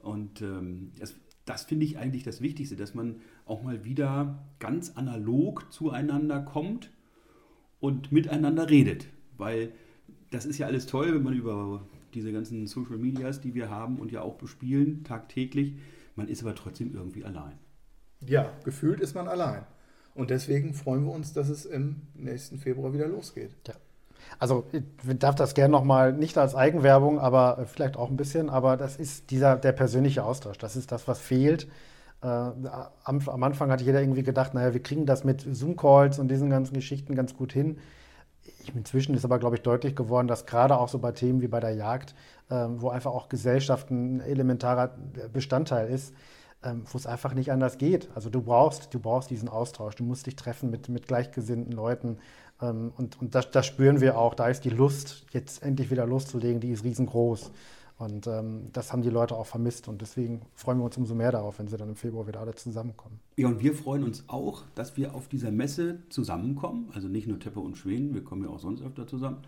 Und 0.00 0.42
ähm, 0.42 0.92
das, 0.98 1.14
das 1.46 1.62
finde 1.62 1.86
ich 1.86 1.96
eigentlich 1.96 2.24
das 2.24 2.40
Wichtigste, 2.42 2.76
dass 2.76 2.94
man 2.94 3.20
auch 3.46 3.62
mal 3.62 3.84
wieder 3.84 4.44
ganz 4.58 4.90
analog 4.96 5.72
zueinander 5.72 6.42
kommt 6.42 6.90
und 7.80 8.12
miteinander 8.12 8.68
redet. 8.68 9.06
Weil 9.38 9.72
das 10.30 10.44
ist 10.44 10.58
ja 10.58 10.66
alles 10.66 10.86
toll, 10.86 11.14
wenn 11.14 11.22
man 11.22 11.34
über 11.34 11.86
diese 12.14 12.32
ganzen 12.32 12.66
Social 12.66 12.98
Medias, 12.98 13.40
die 13.40 13.54
wir 13.54 13.70
haben 13.70 13.98
und 13.98 14.10
ja 14.10 14.22
auch 14.22 14.34
bespielen, 14.34 15.04
tagtäglich, 15.04 15.76
man 16.16 16.28
ist 16.28 16.42
aber 16.42 16.54
trotzdem 16.54 16.94
irgendwie 16.94 17.24
allein. 17.24 17.58
ja, 18.26 18.52
gefühlt 18.64 19.00
ist 19.00 19.14
man 19.14 19.28
allein. 19.28 19.64
Und 20.14 20.30
deswegen 20.30 20.72
freuen 20.74 21.04
wir 21.04 21.12
uns, 21.12 21.32
dass 21.34 21.50
es 21.50 21.66
im 21.66 22.02
nächsten 22.14 22.58
Februar 22.58 22.92
wieder 22.94 23.06
losgeht. 23.06 23.50
Ja. 23.66 23.74
Also 24.38 24.64
ich 24.72 24.82
darf 25.18 25.34
das 25.34 25.54
gerne 25.54 25.72
nochmal, 25.72 26.12
nicht 26.12 26.36
als 26.38 26.54
Eigenwerbung, 26.54 27.18
aber 27.18 27.58
äh, 27.58 27.66
vielleicht 27.66 27.96
auch 27.96 28.10
ein 28.10 28.16
bisschen, 28.16 28.50
aber 28.50 28.76
das 28.76 28.96
ist 28.96 29.30
dieser, 29.30 29.56
der 29.56 29.72
persönliche 29.72 30.24
Austausch. 30.24 30.58
Das 30.58 30.76
ist 30.76 30.92
das, 30.92 31.08
was 31.08 31.18
fehlt. 31.18 31.68
Äh, 32.22 32.26
am, 32.26 32.88
am 33.04 33.42
Anfang 33.42 33.70
hatte 33.70 33.84
jeder 33.84 34.00
irgendwie 34.00 34.22
gedacht, 34.22 34.54
naja, 34.54 34.72
wir 34.72 34.82
kriegen 34.82 35.06
das 35.06 35.24
mit 35.24 35.46
Zoom-Calls 35.48 36.18
und 36.18 36.28
diesen 36.28 36.50
ganzen 36.50 36.74
Geschichten 36.74 37.14
ganz 37.14 37.36
gut 37.36 37.52
hin. 37.52 37.78
Inzwischen 38.74 39.14
ist 39.14 39.24
aber, 39.24 39.38
glaube 39.38 39.56
ich, 39.56 39.62
deutlich 39.62 39.96
geworden, 39.96 40.28
dass 40.28 40.46
gerade 40.46 40.78
auch 40.78 40.88
so 40.88 40.98
bei 40.98 41.12
Themen 41.12 41.40
wie 41.40 41.48
bei 41.48 41.60
der 41.60 41.74
Jagd, 41.74 42.14
ähm, 42.50 42.80
wo 42.80 42.90
einfach 42.90 43.12
auch 43.12 43.28
Gesellschaft 43.28 43.90
ein 43.90 44.20
elementarer 44.20 44.96
Bestandteil 45.32 45.88
ist, 45.88 46.14
ähm, 46.62 46.84
wo 46.90 46.98
es 46.98 47.06
einfach 47.06 47.34
nicht 47.34 47.52
anders 47.52 47.78
geht. 47.78 48.08
Also 48.14 48.30
du 48.30 48.42
brauchst, 48.42 48.92
du 48.94 49.00
brauchst 49.00 49.30
diesen 49.30 49.48
Austausch, 49.48 49.94
du 49.96 50.04
musst 50.04 50.26
dich 50.26 50.36
treffen 50.36 50.70
mit, 50.70 50.88
mit 50.88 51.06
gleichgesinnten 51.06 51.72
Leuten. 51.72 52.18
Ähm, 52.60 52.92
und 52.96 53.20
und 53.20 53.34
das, 53.34 53.50
das 53.50 53.66
spüren 53.66 54.00
wir 54.00 54.18
auch, 54.18 54.34
da 54.34 54.48
ist 54.48 54.64
die 54.64 54.70
Lust, 54.70 55.26
jetzt 55.32 55.62
endlich 55.62 55.90
wieder 55.90 56.06
loszulegen, 56.06 56.60
die 56.60 56.70
ist 56.70 56.84
riesengroß. 56.84 57.50
Und 57.98 58.26
ähm, 58.26 58.68
das 58.72 58.92
haben 58.92 59.00
die 59.00 59.10
Leute 59.10 59.34
auch 59.36 59.46
vermisst. 59.46 59.88
Und 59.88 60.02
deswegen 60.02 60.42
freuen 60.54 60.78
wir 60.78 60.84
uns 60.84 60.98
umso 60.98 61.14
mehr 61.14 61.32
darauf, 61.32 61.58
wenn 61.58 61.66
sie 61.66 61.78
dann 61.78 61.88
im 61.88 61.96
Februar 61.96 62.26
wieder 62.26 62.40
alle 62.40 62.54
zusammenkommen. 62.54 63.20
Ja, 63.36 63.48
und 63.48 63.60
wir 63.60 63.74
freuen 63.74 64.04
uns 64.04 64.24
auch, 64.28 64.64
dass 64.74 64.96
wir 64.98 65.14
auf 65.14 65.28
dieser 65.28 65.50
Messe 65.50 66.00
zusammenkommen. 66.10 66.90
Also 66.92 67.08
nicht 67.08 67.26
nur 67.26 67.38
Teppe 67.38 67.60
und 67.60 67.78
Schweden, 67.78 68.12
wir 68.12 68.22
kommen 68.22 68.44
ja 68.44 68.50
auch 68.50 68.58
sonst 68.58 68.82
öfter 68.82 69.06
zusammen, 69.06 69.38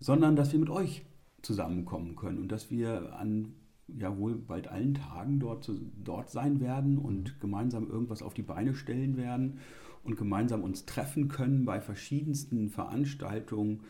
sondern 0.00 0.36
dass 0.36 0.52
wir 0.52 0.58
mit 0.58 0.68
euch 0.68 1.02
zusammenkommen 1.40 2.14
können 2.14 2.38
und 2.38 2.52
dass 2.52 2.70
wir 2.70 3.14
an 3.14 3.54
ja 3.88 4.16
wohl 4.16 4.36
bald 4.36 4.68
allen 4.68 4.94
Tagen 4.94 5.40
dort, 5.40 5.70
dort 6.02 6.30
sein 6.30 6.60
werden 6.60 6.98
und 6.98 7.40
gemeinsam 7.40 7.90
irgendwas 7.90 8.22
auf 8.22 8.34
die 8.34 8.42
Beine 8.42 8.74
stellen 8.74 9.16
werden 9.16 9.58
und 10.04 10.16
gemeinsam 10.16 10.62
uns 10.62 10.84
treffen 10.84 11.28
können 11.28 11.64
bei 11.64 11.80
verschiedensten 11.80 12.68
Veranstaltungen 12.70 13.80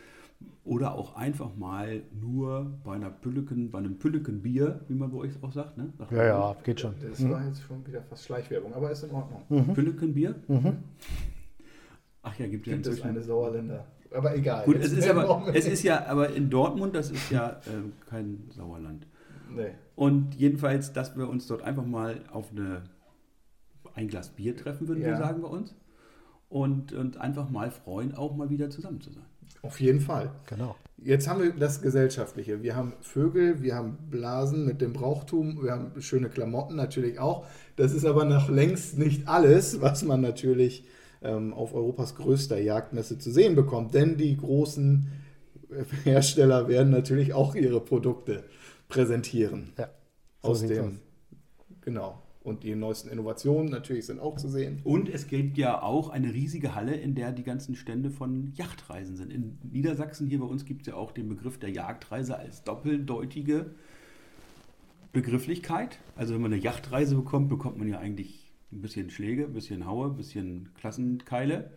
oder 0.65 0.95
auch 0.95 1.15
einfach 1.17 1.55
mal 1.57 2.03
nur 2.21 2.73
bei 2.85 2.95
einer 2.95 3.11
Pülleken, 3.11 3.71
bei 3.71 3.79
einem 3.79 3.99
Pülleken 3.99 4.43
Bier, 4.43 4.81
wie 4.89 4.95
man 4.95 5.11
bei 5.13 5.19
euch 5.19 5.33
auch 5.43 5.53
sagt, 5.53 5.79
ne? 5.79 5.93
Sagt 5.99 6.11
Ja, 6.13 6.25
ja, 6.25 6.57
geht 6.65 6.81
schon. 6.81 6.95
Das 7.01 7.29
war 7.29 7.47
jetzt 7.47 7.63
schon 7.63 7.87
wieder 7.87 8.03
fast 8.03 8.25
Schleichwerbung, 8.27 8.75
aber 8.75 8.91
ist 8.91 9.05
in 9.05 9.11
Ordnung. 9.13 9.43
nicht? 9.49 9.75
Pülleken 9.75 10.15
Bier? 10.15 10.35
Ach 12.23 12.39
ja, 12.39 12.47
gibt 12.47 12.67
ja 12.67 12.75
Gibt 12.75 12.87
es 12.87 12.93
inzwischen. 12.95 13.09
eine 13.11 13.23
Sauerländer. 13.23 13.87
Aber 14.15 14.37
egal. 14.37 14.65
Gut, 14.67 14.77
es 14.77 14.93
ist, 14.93 15.09
aber, 15.09 15.55
es 15.55 15.67
ist 15.67 15.83
ja 15.83 16.07
aber 16.07 16.31
in 16.35 16.51
Dortmund, 16.51 16.95
das 16.95 17.11
ist 17.11 17.31
ja 17.31 17.51
äh, 17.67 18.09
kein 18.11 18.45
Sauerland. 18.51 19.07
Nee. 19.51 19.71
Und 19.97 20.35
jedenfalls, 20.35 20.93
dass 20.93 21.17
wir 21.17 21.29
uns 21.29 21.47
dort 21.47 21.63
einfach 21.63 21.85
mal 21.87 22.21
auf 22.31 22.51
eine 22.53 22.83
ein 23.95 24.09
Glas 24.09 24.31
Bier 24.31 24.57
treffen, 24.57 24.89
würden 24.89 25.03
Ja. 25.03 25.09
wir 25.11 25.17
sagen 25.19 25.43
bei 25.43 25.49
uns. 25.49 25.75
Und, 26.53 26.93
und 26.93 27.17
einfach 27.17 27.49
mal 27.49 27.71
freuen, 27.71 28.15
auch 28.15 28.37
mal 28.37 28.51
wieder 28.51 28.69
zusammen 28.69 29.01
zu 29.01 29.11
sein. 29.11 29.25
Auf 29.63 29.81
jeden 29.81 30.01
Fall. 30.01 30.31
Genau. 30.47 30.77
Jetzt 30.99 31.27
haben 31.27 31.43
wir 31.43 31.53
das 31.53 31.81
Gesellschaftliche. 31.81 32.63
Wir 32.63 32.77
haben 32.77 32.93
Vögel, 33.01 33.63
wir 33.63 33.75
haben 33.75 33.97
Blasen 34.11 34.67
mit 34.67 34.81
dem 34.83 34.93
Brauchtum, 34.93 35.63
wir 35.63 35.73
haben 35.73 36.01
schöne 36.03 36.29
Klamotten 36.29 36.77
natürlich 36.77 37.19
auch. 37.19 37.47
Das 37.77 37.93
ist 37.93 38.05
aber 38.05 38.25
noch 38.25 38.51
längst 38.51 38.99
nicht 38.99 39.29
alles, 39.29 39.81
was 39.81 40.05
man 40.05 40.21
natürlich 40.21 40.85
ähm, 41.23 41.55
auf 41.55 41.75
Europas 41.75 42.15
größter 42.17 42.61
Jagdmesse 42.61 43.19
zu 43.19 43.33
sehen 43.33 43.57
bekommt. 43.57 43.95
Denn 43.95 44.17
die 44.17 44.37
großen 44.37 45.09
Hersteller 46.05 46.69
werden 46.69 46.91
natürlich 46.91 47.33
auch 47.33 47.55
ihre 47.55 47.81
Produkte 47.81 48.45
präsentieren. 48.89 49.73
Ja. 49.79 49.89
aus 50.43 50.61
sieht's 50.61 50.75
dem, 50.75 50.99
genau. 51.81 52.22
Und 52.45 52.65
die 52.65 52.75
neuesten 52.75 53.09
Innovationen 53.09 53.71
natürlich 53.71 54.07
sind 54.07 54.19
auch 54.19 54.37
zu 54.37 54.49
sehen. 54.49 54.81
Und 54.83 55.09
es 55.09 55.29
gibt 55.29 55.59
ja 55.59 55.81
auch 55.81 56.09
eine 56.09 56.35
riesige 56.35 56.75
Halle, 56.75 56.95
in 56.95 57.15
der 57.15 57.31
die 57.31 57.45
ganzen 57.45 57.77
Stände 57.77 58.11
von 58.11 58.53
Yachtreisen 58.55 59.17
sind. 59.17 59.33
In 59.33 59.59
Niedersachsen 59.71 60.27
hier 60.27 60.41
bei 60.41 60.47
uns 60.47 60.65
gibt 60.65 60.83
es 60.83 60.89
ja 60.89 60.95
auch 60.95 61.13
den 61.13 61.29
Begriff 61.29 61.59
der 61.59 61.71
Jagdreise 61.71 62.37
als 62.37 62.65
doppeldeutige 62.65 63.67
Begrifflichkeit. 65.13 66.01
Also 66.17 66.35
wenn 66.35 66.43
man 66.43 66.53
eine 66.53 66.61
Yachtreise 66.61 67.15
bekommt, 67.15 67.49
bekommt 67.49 67.79
man 67.79 67.89
ja 67.89 67.99
eigentlich 67.99 68.51
ein 68.73 68.81
bisschen 68.81 69.11
Schläge, 69.11 69.45
ein 69.45 69.53
bisschen 69.53 69.87
Haue, 69.87 70.09
ein 70.09 70.17
bisschen 70.17 70.71
Klassenkeile. 70.75 71.71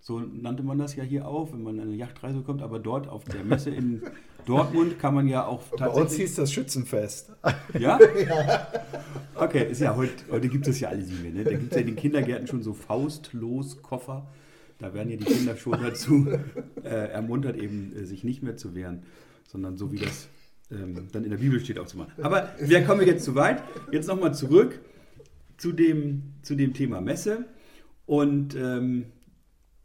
So 0.00 0.18
nannte 0.18 0.64
man 0.64 0.78
das 0.78 0.96
ja 0.96 1.04
hier 1.04 1.28
auch, 1.28 1.52
wenn 1.52 1.62
man 1.62 1.78
eine 1.78 1.94
Yachtreise 1.94 2.38
bekommt. 2.38 2.62
Aber 2.62 2.80
dort 2.80 3.08
auf 3.08 3.24
der 3.24 3.44
Messe 3.44 3.70
in 3.70 4.02
Dortmund 4.46 4.98
kann 4.98 5.14
man 5.14 5.28
ja 5.28 5.46
auch 5.46 5.62
Bei 5.78 5.88
uns 5.88 6.14
hieß 6.14 6.34
das 6.36 6.52
Schützenfest. 6.52 7.32
ja? 7.78 7.98
Okay, 9.36 9.68
ist 9.68 9.80
ja 9.80 9.96
heute, 9.96 10.12
heute 10.30 10.48
gibt 10.48 10.68
es 10.68 10.78
ja 10.78 10.90
alles 10.90 11.08
nicht 11.08 11.20
mehr. 11.20 11.32
Ne? 11.32 11.42
Da 11.42 11.50
gibt 11.50 11.72
es 11.72 11.74
ja 11.74 11.80
in 11.80 11.88
den 11.88 11.96
Kindergärten 11.96 12.46
schon 12.46 12.62
so 12.62 12.72
faustlos 12.72 13.82
Koffer. 13.82 14.28
Da 14.78 14.94
werden 14.94 15.10
ja 15.10 15.16
die 15.16 15.24
Kinder 15.24 15.56
schon 15.56 15.72
dazu 15.82 16.28
äh, 16.84 16.88
ermuntert, 16.88 17.56
eben 17.56 17.92
äh, 17.96 18.04
sich 18.04 18.22
nicht 18.22 18.44
mehr 18.44 18.56
zu 18.56 18.76
wehren, 18.76 19.02
sondern 19.48 19.76
so 19.76 19.90
wie 19.90 19.96
das 19.96 20.28
ähm, 20.70 21.08
dann 21.12 21.24
in 21.24 21.30
der 21.30 21.38
Bibel 21.38 21.58
steht 21.60 21.78
auch 21.78 21.86
zu 21.86 21.98
machen. 21.98 22.12
Aber 22.22 22.54
wir 22.60 22.84
kommen 22.84 23.06
jetzt 23.06 23.24
zu 23.24 23.34
weit. 23.34 23.62
Jetzt 23.90 24.06
nochmal 24.06 24.34
zurück 24.34 24.80
zu 25.56 25.72
dem, 25.72 26.34
zu 26.42 26.54
dem 26.54 26.72
Thema 26.72 27.00
Messe. 27.00 27.44
Und 28.06 28.54
ähm, 28.54 29.06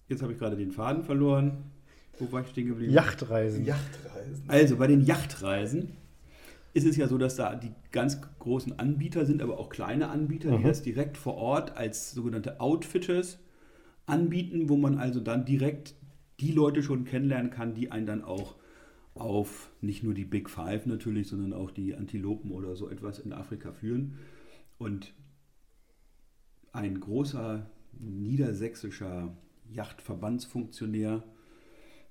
jetzt 0.07 0.21
habe 0.21 0.33
ich 0.33 0.39
gerade 0.39 0.57
den 0.57 0.71
Faden 0.71 1.03
verloren. 1.03 1.71
Wo 2.19 2.31
war 2.31 2.41
ich 2.41 2.49
stehen 2.49 2.67
geblieben? 2.67 2.93
Yachtreisen. 2.93 3.65
Yachtreisen. 3.65 4.43
Also 4.47 4.77
bei 4.77 4.87
den 4.87 5.01
Yachtreisen 5.01 5.93
ist 6.73 6.85
es 6.85 6.97
ja 6.97 7.07
so, 7.07 7.17
dass 7.17 7.35
da 7.35 7.55
die 7.55 7.71
ganz 7.91 8.19
großen 8.39 8.77
Anbieter 8.77 9.25
sind, 9.25 9.41
aber 9.41 9.59
auch 9.59 9.69
kleine 9.69 10.09
Anbieter, 10.09 10.57
die 10.57 10.63
das 10.63 10.83
direkt 10.83 11.17
vor 11.17 11.35
Ort 11.35 11.75
als 11.77 12.11
sogenannte 12.11 12.59
Outfitters 12.59 13.39
anbieten, 14.05 14.69
wo 14.69 14.77
man 14.77 14.97
also 14.97 15.19
dann 15.19 15.45
direkt 15.45 15.95
die 16.39 16.51
Leute 16.51 16.83
schon 16.83 17.05
kennenlernen 17.05 17.51
kann, 17.51 17.73
die 17.73 17.91
einen 17.91 18.05
dann 18.05 18.23
auch 18.23 18.55
auf 19.13 19.71
nicht 19.81 20.03
nur 20.03 20.13
die 20.13 20.25
Big 20.25 20.49
Five 20.49 20.85
natürlich, 20.85 21.27
sondern 21.27 21.53
auch 21.53 21.71
die 21.71 21.95
Antilopen 21.95 22.51
oder 22.51 22.75
so 22.75 22.89
etwas 22.89 23.19
in 23.19 23.33
Afrika 23.33 23.71
führen. 23.73 24.15
Und 24.77 25.13
ein 26.71 26.99
großer 26.99 27.69
niedersächsischer 27.99 29.35
Yachtverbandsfunktionär, 29.71 31.23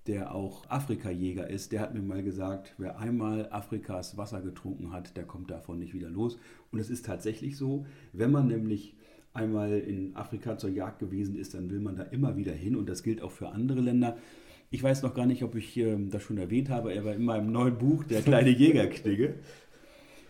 der 0.09 0.35
auch 0.35 0.69
Afrikajäger 0.71 1.49
ist, 1.49 1.71
der 1.71 1.81
hat 1.81 1.95
mir 1.95 2.01
mal 2.01 2.23
gesagt, 2.23 2.75
wer 2.79 2.99
einmal 2.99 3.49
Afrikas 3.53 4.17
Wasser 4.17 4.41
getrunken 4.41 4.93
hat, 4.93 5.17
der 5.17 5.25
kommt 5.25 5.51
davon 5.51 5.79
nicht 5.79 5.93
wieder 5.93 6.09
los. 6.09 6.39
Und 6.73 6.79
es 6.79 6.89
ist 6.89 7.05
tatsächlich 7.05 7.57
so, 7.57 7.87
wenn 8.15 8.31
man 8.31 8.49
nämlich 8.49 8.97
einmal 9.35 9.79
in 9.79 10.17
Afrika 10.17 10.57
zur 10.57 10.71
Jagd 10.71 10.99
gewesen 10.99 11.37
ist, 11.37 11.53
dann 11.53 11.71
will 11.71 11.81
man 11.81 11.97
da 11.97 12.05
immer 12.05 12.37
wieder 12.37 12.53
hin 12.53 12.75
und 12.75 12.89
das 12.89 13.03
gilt 13.03 13.21
auch 13.21 13.31
für 13.31 13.51
andere 13.51 13.81
Länder. 13.81 14.17
Ich 14.71 14.83
weiß 14.83 15.03
noch 15.03 15.15
gar 15.15 15.27
nicht, 15.27 15.43
ob 15.43 15.55
ich 15.55 15.77
ähm, 15.77 16.11
das 16.11 16.23
schon 16.23 16.39
erwähnt 16.39 16.71
habe, 16.71 16.93
er 16.93 17.05
war 17.05 17.15
in 17.15 17.25
meinem 17.25 17.53
neuen 17.53 17.77
Buch, 17.77 18.05
Der 18.05 18.23
kleine 18.23 18.51
Jägerknigge, 18.51 19.35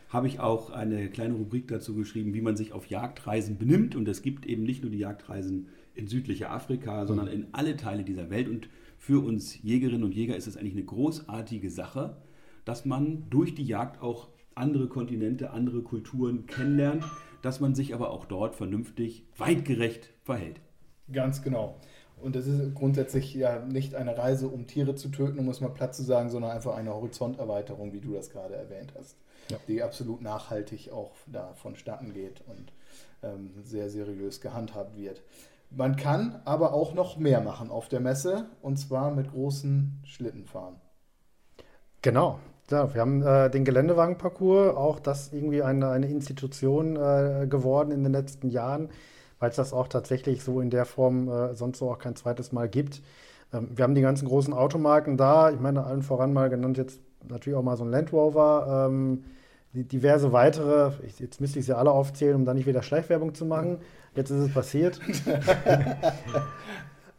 habe 0.09 0.27
ich 0.27 0.41
auch 0.41 0.71
eine 0.71 1.09
kleine 1.09 1.35
Rubrik 1.35 1.69
dazu 1.69 1.95
geschrieben, 1.95 2.35
wie 2.35 2.41
man 2.41 2.57
sich 2.57 2.73
auf 2.73 2.87
Jagdreisen 2.87 3.59
benimmt. 3.59 3.95
Und 3.95 4.09
es 4.09 4.23
gibt 4.23 4.47
eben 4.47 4.63
nicht 4.63 4.83
nur 4.83 4.91
die 4.91 4.99
Jagdreisen 4.99 5.69
in 5.95 6.07
südliche 6.07 6.51
Afrika, 6.51 7.07
sondern 7.07 7.29
in 7.29 7.47
alle 7.53 7.77
Teile 7.77 8.05
dieser 8.05 8.31
Welt. 8.31 8.49
Und 8.49 8.69
für 8.99 9.25
uns 9.25 9.63
Jägerinnen 9.63 10.05
und 10.05 10.15
Jäger 10.15 10.37
ist 10.37 10.47
es 10.47 10.57
eigentlich 10.57 10.75
eine 10.75 10.85
großartige 10.85 11.71
Sache, 11.71 12.17
dass 12.65 12.85
man 12.85 13.31
durch 13.31 13.55
die 13.55 13.65
Jagd 13.65 14.03
auch 14.03 14.29
andere 14.55 14.89
Kontinente, 14.89 15.51
andere 15.51 15.83
Kulturen 15.83 16.47
kennenlernt, 16.47 17.05
dass 17.43 17.61
man 17.61 17.75
sich 17.75 17.95
aber 17.95 18.11
auch 18.11 18.25
dort 18.27 18.57
vernünftig, 18.57 19.25
weitgerecht 19.37 20.11
verhält. 20.25 20.61
Ganz 21.13 21.43
genau. 21.43 21.77
Und 22.21 22.35
das 22.35 22.49
ist 22.49 22.75
grundsätzlich 22.75 23.33
ja 23.35 23.65
nicht 23.65 23.95
eine 23.95 24.19
Reise, 24.19 24.49
um 24.49 24.67
Tiere 24.67 24.97
zu 24.97 25.09
töten, 25.09 25.39
um 25.39 25.49
es 25.49 25.61
mal 25.61 25.69
platt 25.69 25.95
zu 25.95 26.03
sagen, 26.03 26.31
sondern 26.31 26.51
einfach 26.51 26.75
eine 26.75 26.93
Horizonterweiterung, 26.93 27.93
wie 27.93 28.01
du 28.01 28.13
das 28.13 28.31
gerade 28.31 28.57
erwähnt 28.57 28.93
hast, 28.99 29.17
Ja. 29.51 29.57
die 29.69 29.83
absolut 29.83 30.21
nachhaltig 30.21 30.91
auch 30.91 31.13
da 31.29 31.55
vonstatten 31.55 32.13
geht 32.13 32.43
und 32.49 32.73
ähm, 33.23 33.51
sehr 33.63 33.89
seriös 33.89 34.41
gehandhabt 34.41 34.97
wird. 34.97 35.23
Man 35.71 35.97
kann 35.97 36.41
aber 36.45 36.73
auch 36.73 36.95
noch 36.95 37.19
mehr 37.19 37.41
machen 37.41 37.71
auf 37.71 37.89
der 37.89 38.01
Messe 38.01 38.47
und 38.63 38.79
zwar 38.79 39.11
mit 39.11 39.31
großen 39.31 40.01
Schlitten 40.05 40.45
fahren. 40.47 40.77
Genau. 42.03 42.39
Ja, 42.71 42.93
wir 42.93 43.01
haben 43.01 43.23
äh, 43.23 43.51
den 43.51 43.65
Geländewagenparcours, 43.65 44.77
auch 44.77 45.01
das 45.01 45.33
irgendwie 45.33 45.63
eine, 45.63 45.89
eine 45.89 46.09
Institution 46.09 46.97
äh, 46.97 47.47
geworden 47.49 47.91
in 47.91 48.03
den 48.03 48.13
letzten 48.13 48.51
Jahren, 48.51 48.91
weil 49.39 49.51
es 49.51 49.57
das 49.57 49.73
auch 49.73 49.89
tatsächlich 49.89 50.45
so 50.45 50.61
in 50.61 50.69
der 50.69 50.85
Form 50.85 51.29
äh, 51.29 51.55
sonst 51.55 51.79
so 51.79 51.91
auch 51.91 51.99
kein 51.99 52.15
zweites 52.15 52.53
Mal 52.53 52.69
gibt. 52.69 53.01
Ähm, 53.55 53.71
wir 53.75 53.85
haben 53.85 53.95
die 53.95 54.03
ganzen 54.03 54.29
großen 54.29 54.53
Automarken 54.53 55.17
da. 55.17 55.51
Ich 55.51 55.61
meine, 55.61 55.85
allen 55.85 56.03
voran 56.03 56.35
mal 56.35 56.51
genannt 56.51 56.77
jetzt 56.77 57.01
natürlich 57.27 57.57
auch 57.59 57.63
mal 57.63 57.77
so 57.77 57.85
ein 57.85 57.91
Land 57.91 58.13
Rover, 58.13 58.87
ähm, 58.91 59.25
diverse 59.85 60.33
weitere. 60.33 60.93
Ich, 61.07 61.19
jetzt 61.21 61.41
müsste 61.41 61.59
ich 61.59 61.67
sie 61.67 61.77
alle 61.77 61.91
aufzählen, 61.91 62.37
um 62.37 62.45
da 62.45 62.55
nicht 62.55 62.67
wieder 62.67 62.83
Schleichwerbung 62.83 63.35
zu 63.35 63.45
machen. 63.47 63.79
Jetzt 64.15 64.31
ist 64.31 64.41
es 64.41 64.55
passiert. 64.55 65.01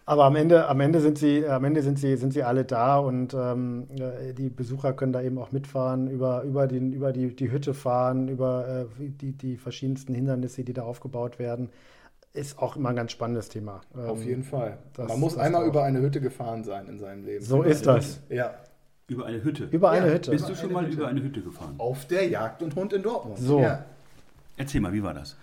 Aber 0.05 0.25
am 0.25 0.35
Ende, 0.35 0.67
am 0.67 0.79
Ende 0.79 1.01
sind 1.01 1.19
sie, 1.19 1.45
am 1.45 1.63
Ende 1.65 1.83
sind 1.83 1.99
sie, 1.99 2.17
sind 2.17 2.33
sie 2.33 2.41
alle 2.41 2.65
da 2.65 2.97
und 2.97 3.35
ähm, 3.35 3.85
äh, 3.99 4.33
die 4.33 4.49
Besucher 4.49 4.93
können 4.93 5.13
da 5.13 5.21
eben 5.21 5.37
auch 5.37 5.51
mitfahren, 5.51 6.09
über, 6.09 6.41
über, 6.41 6.65
den, 6.65 6.93
über 6.93 7.13
die, 7.13 7.35
die 7.35 7.51
Hütte 7.51 7.75
fahren, 7.75 8.27
über 8.27 8.87
äh, 8.99 9.07
die, 9.07 9.33
die 9.33 9.57
verschiedensten 9.57 10.15
Hindernisse, 10.15 10.63
die 10.63 10.73
da 10.73 10.81
aufgebaut 10.81 11.37
werden. 11.37 11.69
Ist 12.33 12.57
auch 12.57 12.75
immer 12.75 12.89
ein 12.89 12.95
ganz 12.95 13.11
spannendes 13.11 13.49
Thema. 13.49 13.81
Auf 13.93 14.21
Ähm, 14.21 14.27
jeden 14.27 14.43
Fall. 14.43 14.79
Man 14.97 15.19
muss 15.19 15.37
einmal 15.37 15.67
über 15.67 15.83
eine 15.83 16.01
Hütte 16.01 16.21
gefahren 16.21 16.63
sein 16.63 16.87
in 16.87 16.97
seinem 16.97 17.23
Leben. 17.23 17.45
So 17.45 17.61
ist 17.61 17.85
das. 17.85 18.19
Ja. 18.29 18.55
Über 19.09 19.25
eine 19.25 19.43
Hütte. 19.43 19.65
Über 19.71 19.89
eine 19.91 20.07
Ja, 20.07 20.13
Hütte. 20.13 20.31
Bist 20.31 20.47
du 20.47 20.55
schon 20.55 20.65
eine 20.65 20.73
mal 20.73 20.85
Hütte. 20.85 20.97
über 20.97 21.07
eine 21.07 21.21
Hütte 21.21 21.41
gefahren? 21.41 21.75
Auf 21.77 22.05
der 22.05 22.27
Jagd 22.29 22.61
und 22.63 22.75
Hund 22.75 22.93
in 22.93 23.01
Dortmund. 23.03 23.37
So. 23.39 23.59
Ja. 23.61 23.85
Erzähl 24.55 24.81
mal, 24.81 24.93
wie 24.93 25.03
war 25.03 25.13
das? 25.13 25.35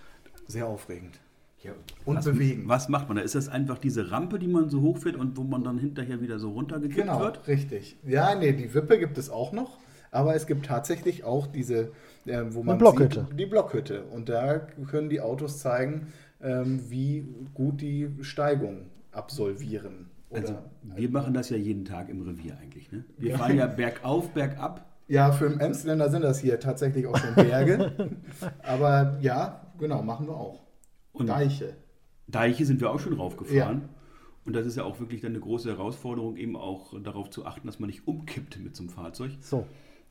Sehr 0.47 0.65
aufregend. 0.67 1.19
Ja, 1.63 1.71
Und 2.05 2.17
was, 2.17 2.25
bewegen. 2.25 2.63
Was 2.67 2.87
macht 2.87 3.07
man 3.07 3.17
da? 3.17 3.23
Ist 3.23 3.35
das 3.35 3.49
einfach 3.49 3.77
diese 3.79 4.11
Rampe, 4.11 4.37
die 4.39 4.47
man 4.47 4.69
so 4.69 4.81
hochfährt 4.81 5.15
und 5.15 5.35
wo 5.37 5.43
man 5.43 5.63
dann 5.63 5.79
hinterher 5.79 6.21
wieder 6.21 6.39
so 6.39 6.51
runtergekippt 6.51 6.95
Genau, 7.01 7.19
wird? 7.19 7.47
richtig. 7.47 7.97
Ja, 8.05 8.35
nee, 8.35 8.53
die 8.53 8.73
Wippe 8.73 8.97
gibt 8.99 9.17
es 9.17 9.29
auch 9.29 9.51
noch, 9.51 9.77
aber 10.11 10.35
es 10.35 10.45
gibt 10.45 10.67
tatsächlich 10.67 11.23
auch 11.23 11.47
diese, 11.47 11.91
äh, 12.25 12.43
wo 12.51 12.61
man 12.63 12.77
Blockhütte. 12.77 13.25
Sieht, 13.29 13.39
die 13.39 13.45
Blockhütte. 13.47 14.03
Und 14.03 14.29
da 14.29 14.59
können 14.89 15.09
die 15.09 15.19
Autos 15.19 15.57
zeigen, 15.59 16.13
ähm, 16.41 16.79
wie 16.89 17.27
gut 17.55 17.81
die 17.81 18.07
Steigung 18.21 18.85
absolvieren. 19.11 20.09
Oder, 20.29 20.39
Also 20.41 20.55
wir 20.95 21.09
machen 21.09 21.33
das 21.33 21.49
ja 21.49 21.57
jeden 21.57 21.85
Tag 21.85 22.09
im 22.09 22.21
Revier 22.21 22.57
eigentlich. 22.61 22.91
Ne? 22.91 23.05
Wir 23.17 23.37
fahren 23.37 23.55
ja 23.57 23.67
bergauf, 23.67 24.29
bergab. 24.31 24.85
ja, 25.07 25.31
für 25.31 25.49
den 25.49 25.59
Emsländer 25.59 26.09
sind 26.09 26.23
das 26.23 26.39
hier 26.39 26.59
tatsächlich 26.59 27.07
auch 27.07 27.17
schon 27.17 27.33
Berge. 27.35 28.11
aber 28.63 29.17
ja, 29.21 29.61
genau, 29.79 30.01
machen 30.03 30.27
wir 30.27 30.35
auch. 30.35 30.63
Und 31.13 31.27
Deiche. 31.27 31.75
Deiche 32.27 32.65
sind 32.65 32.81
wir 32.81 32.91
auch 32.91 32.99
schon 32.99 33.13
raufgefahren. 33.13 33.89
Und 34.45 34.53
das 34.55 34.65
ist 34.65 34.75
ja 34.77 34.83
auch 34.83 34.99
wirklich 34.99 35.21
dann 35.21 35.31
eine 35.31 35.39
große 35.39 35.69
Herausforderung, 35.69 36.37
eben 36.37 36.55
auch 36.55 36.93
darauf 37.01 37.29
zu 37.29 37.45
achten, 37.45 37.67
dass 37.67 37.79
man 37.79 37.87
nicht 37.89 38.07
umkippt 38.07 38.59
mit 38.63 38.75
so 38.75 38.83
einem 38.83 38.89
Fahrzeug. 38.89 39.31
So, 39.41 39.65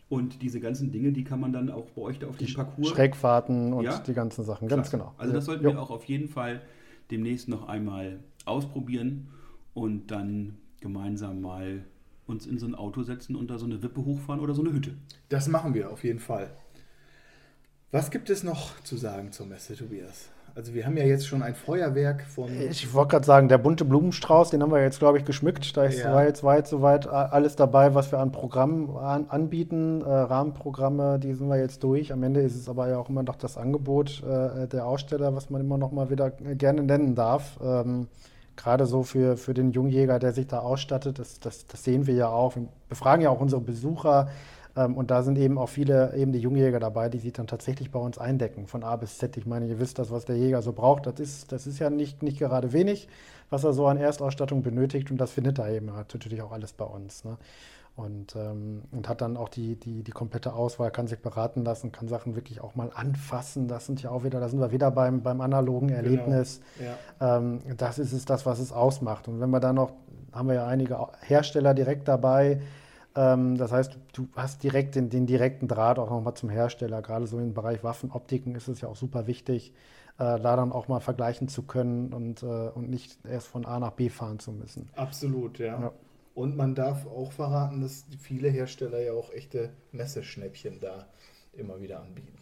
Und 0.08 0.42
diese 0.42 0.60
ganzen 0.60 0.92
Dinge, 0.92 1.12
die 1.12 1.24
kann 1.24 1.40
man 1.40 1.52
dann 1.52 1.70
auch 1.70 1.86
bei 1.90 2.02
euch 2.02 2.18
da 2.18 2.26
auf 2.28 2.36
dem 2.36 2.52
Parcours. 2.54 2.88
Schrägfahrten 2.88 3.72
und 3.72 3.84
Ja. 3.84 3.98
die 3.98 4.12
ganzen 4.14 4.44
Sachen, 4.44 4.68
ganz 4.68 4.90
Klasse. 4.90 4.98
genau. 5.04 5.14
Also 5.18 5.32
das 5.34 5.44
sollten 5.46 5.64
Jo. 5.64 5.72
wir 5.72 5.80
auch 5.82 5.90
auf 5.90 6.04
jeden 6.04 6.28
Fall 6.28 6.60
demnächst 7.10 7.48
noch 7.48 7.68
einmal 7.68 8.18
ausprobieren 8.44 9.28
und 9.76 10.10
dann 10.10 10.56
gemeinsam 10.80 11.42
mal 11.42 11.84
uns 12.26 12.46
in 12.46 12.58
so 12.58 12.66
ein 12.66 12.74
Auto 12.74 13.02
setzen 13.02 13.36
und 13.36 13.50
da 13.50 13.58
so 13.58 13.66
eine 13.66 13.82
Wippe 13.82 14.04
hochfahren 14.04 14.40
oder 14.40 14.54
so 14.54 14.62
eine 14.62 14.72
Hütte. 14.72 14.94
Das 15.28 15.48
machen 15.48 15.74
wir 15.74 15.90
auf 15.90 16.02
jeden 16.02 16.18
Fall. 16.18 16.50
Was 17.92 18.10
gibt 18.10 18.30
es 18.30 18.42
noch 18.42 18.80
zu 18.80 18.96
sagen 18.96 19.32
zur 19.32 19.46
Messe, 19.46 19.76
Tobias? 19.76 20.30
Also 20.54 20.72
wir 20.72 20.86
haben 20.86 20.96
ja 20.96 21.04
jetzt 21.04 21.26
schon 21.26 21.42
ein 21.42 21.54
Feuerwerk 21.54 22.22
von. 22.22 22.50
Ich 22.70 22.94
wollte 22.94 23.10
gerade 23.10 23.26
sagen, 23.26 23.48
der 23.48 23.58
bunte 23.58 23.84
Blumenstrauß, 23.84 24.48
den 24.48 24.62
haben 24.62 24.72
wir 24.72 24.80
jetzt, 24.82 24.98
glaube 24.98 25.18
ich, 25.18 25.26
geschmückt. 25.26 25.76
Da 25.76 25.84
ist 25.84 25.98
Ja. 25.98 26.14
war 26.14 26.24
jetzt 26.24 26.42
weit, 26.42 26.66
soweit 26.66 27.06
alles 27.06 27.56
dabei, 27.56 27.94
was 27.94 28.10
wir 28.10 28.18
an 28.18 28.32
Programmen 28.32 28.96
an, 28.96 29.26
anbieten. 29.28 30.00
Äh, 30.00 30.06
Rahmenprogramme, 30.08 31.18
die 31.18 31.34
sind 31.34 31.48
wir 31.48 31.58
jetzt 31.58 31.84
durch. 31.84 32.14
Am 32.14 32.22
Ende 32.22 32.40
ist 32.40 32.56
es 32.56 32.70
aber 32.70 32.88
ja 32.88 32.96
auch 32.96 33.10
immer 33.10 33.22
noch 33.22 33.36
das 33.36 33.58
Angebot 33.58 34.22
äh, 34.22 34.66
der 34.66 34.86
Aussteller, 34.86 35.34
was 35.34 35.50
man 35.50 35.60
immer 35.60 35.76
noch 35.76 35.92
mal 35.92 36.08
wieder 36.08 36.30
gerne 36.30 36.82
nennen 36.82 37.14
darf. 37.14 37.60
Ähm, 37.62 38.08
Gerade 38.56 38.86
so 38.86 39.02
für, 39.02 39.36
für 39.36 39.54
den 39.54 39.72
Jungjäger, 39.72 40.18
der 40.18 40.32
sich 40.32 40.46
da 40.46 40.60
ausstattet, 40.60 41.18
das, 41.18 41.40
das, 41.40 41.66
das 41.66 41.84
sehen 41.84 42.06
wir 42.06 42.14
ja 42.14 42.28
auch. 42.28 42.56
Wir 42.56 42.66
befragen 42.88 43.22
ja 43.22 43.30
auch 43.30 43.40
unsere 43.40 43.60
Besucher. 43.60 44.28
Ähm, 44.76 44.96
und 44.96 45.10
da 45.10 45.22
sind 45.22 45.38
eben 45.38 45.58
auch 45.58 45.68
viele 45.68 46.14
eben 46.16 46.32
die 46.32 46.38
Jungjäger 46.38 46.78
dabei, 46.78 47.08
die 47.08 47.18
sich 47.18 47.32
dann 47.32 47.46
tatsächlich 47.46 47.90
bei 47.90 47.98
uns 47.98 48.18
eindecken, 48.18 48.66
von 48.66 48.84
A 48.84 48.96
bis 48.96 49.18
Z. 49.18 49.36
Ich 49.36 49.46
meine, 49.46 49.66
ihr 49.66 49.78
wisst 49.80 49.98
das, 49.98 50.10
was 50.10 50.24
der 50.24 50.36
Jäger 50.36 50.62
so 50.62 50.72
braucht. 50.72 51.06
Das 51.06 51.18
ist, 51.18 51.52
das 51.52 51.66
ist 51.66 51.78
ja 51.78 51.90
nicht, 51.90 52.22
nicht 52.22 52.38
gerade 52.38 52.72
wenig, 52.72 53.08
was 53.50 53.64
er 53.64 53.72
so 53.72 53.86
an 53.86 53.96
Erstausstattung 53.96 54.62
benötigt. 54.62 55.10
Und 55.10 55.18
das 55.18 55.32
findet 55.32 55.58
er 55.58 55.70
eben 55.70 55.86
natürlich 55.86 56.42
auch 56.42 56.52
alles 56.52 56.72
bei 56.72 56.84
uns. 56.84 57.24
Ne? 57.24 57.36
Und, 57.96 58.36
ähm, 58.36 58.82
und 58.92 59.08
hat 59.08 59.22
dann 59.22 59.38
auch 59.38 59.48
die, 59.48 59.76
die, 59.76 60.02
die 60.02 60.10
komplette 60.10 60.52
Auswahl, 60.52 60.90
kann 60.90 61.06
sich 61.06 61.18
beraten 61.18 61.64
lassen, 61.64 61.92
kann 61.92 62.08
Sachen 62.08 62.36
wirklich 62.36 62.60
auch 62.60 62.74
mal 62.74 62.90
anfassen. 62.94 63.68
Das 63.68 63.86
sind 63.86 64.02
ja 64.02 64.10
auch 64.10 64.22
wieder, 64.22 64.38
da 64.38 64.50
sind 64.50 64.60
wir 64.60 64.70
wieder 64.70 64.90
beim, 64.90 65.22
beim 65.22 65.40
analogen 65.40 65.88
Erlebnis. 65.88 66.60
Ja. 67.18 67.38
Ähm, 67.38 67.60
das 67.78 67.98
ist 67.98 68.12
es 68.12 68.26
das, 68.26 68.44
was 68.44 68.58
es 68.58 68.70
ausmacht. 68.70 69.28
Und 69.28 69.40
wenn 69.40 69.48
wir 69.48 69.60
dann 69.60 69.76
noch, 69.76 69.92
haben 70.30 70.48
wir 70.48 70.56
ja 70.56 70.66
einige 70.66 70.98
Hersteller 71.22 71.72
direkt 71.72 72.06
dabei. 72.06 72.60
Ähm, 73.14 73.56
das 73.56 73.72
heißt, 73.72 73.96
du 74.12 74.28
hast 74.36 74.62
direkt 74.62 74.94
den, 74.94 75.08
den 75.08 75.26
direkten 75.26 75.66
Draht 75.66 75.98
auch 75.98 76.10
nochmal 76.10 76.34
zum 76.34 76.50
Hersteller. 76.50 77.00
Gerade 77.00 77.26
so 77.26 77.38
im 77.38 77.54
Bereich 77.54 77.82
Waffenoptiken 77.82 78.54
ist 78.54 78.68
es 78.68 78.82
ja 78.82 78.88
auch 78.88 78.96
super 78.96 79.26
wichtig, 79.26 79.72
äh, 80.18 80.38
da 80.38 80.56
dann 80.56 80.70
auch 80.70 80.88
mal 80.88 81.00
vergleichen 81.00 81.48
zu 81.48 81.62
können 81.62 82.12
und, 82.12 82.42
äh, 82.42 82.46
und 82.46 82.90
nicht 82.90 83.18
erst 83.24 83.46
von 83.46 83.64
A 83.64 83.80
nach 83.80 83.92
B 83.92 84.10
fahren 84.10 84.38
zu 84.38 84.52
müssen. 84.52 84.90
Absolut, 84.96 85.58
ja. 85.58 85.80
Ja. 85.80 85.92
Und 86.36 86.54
man 86.54 86.74
darf 86.74 87.06
auch 87.06 87.32
verraten, 87.32 87.80
dass 87.80 88.04
viele 88.20 88.50
Hersteller 88.50 89.00
ja 89.00 89.12
auch 89.12 89.32
echte 89.32 89.70
Messeschnäppchen 89.92 90.80
da 90.80 91.06
immer 91.54 91.80
wieder 91.80 92.00
anbieten. 92.00 92.36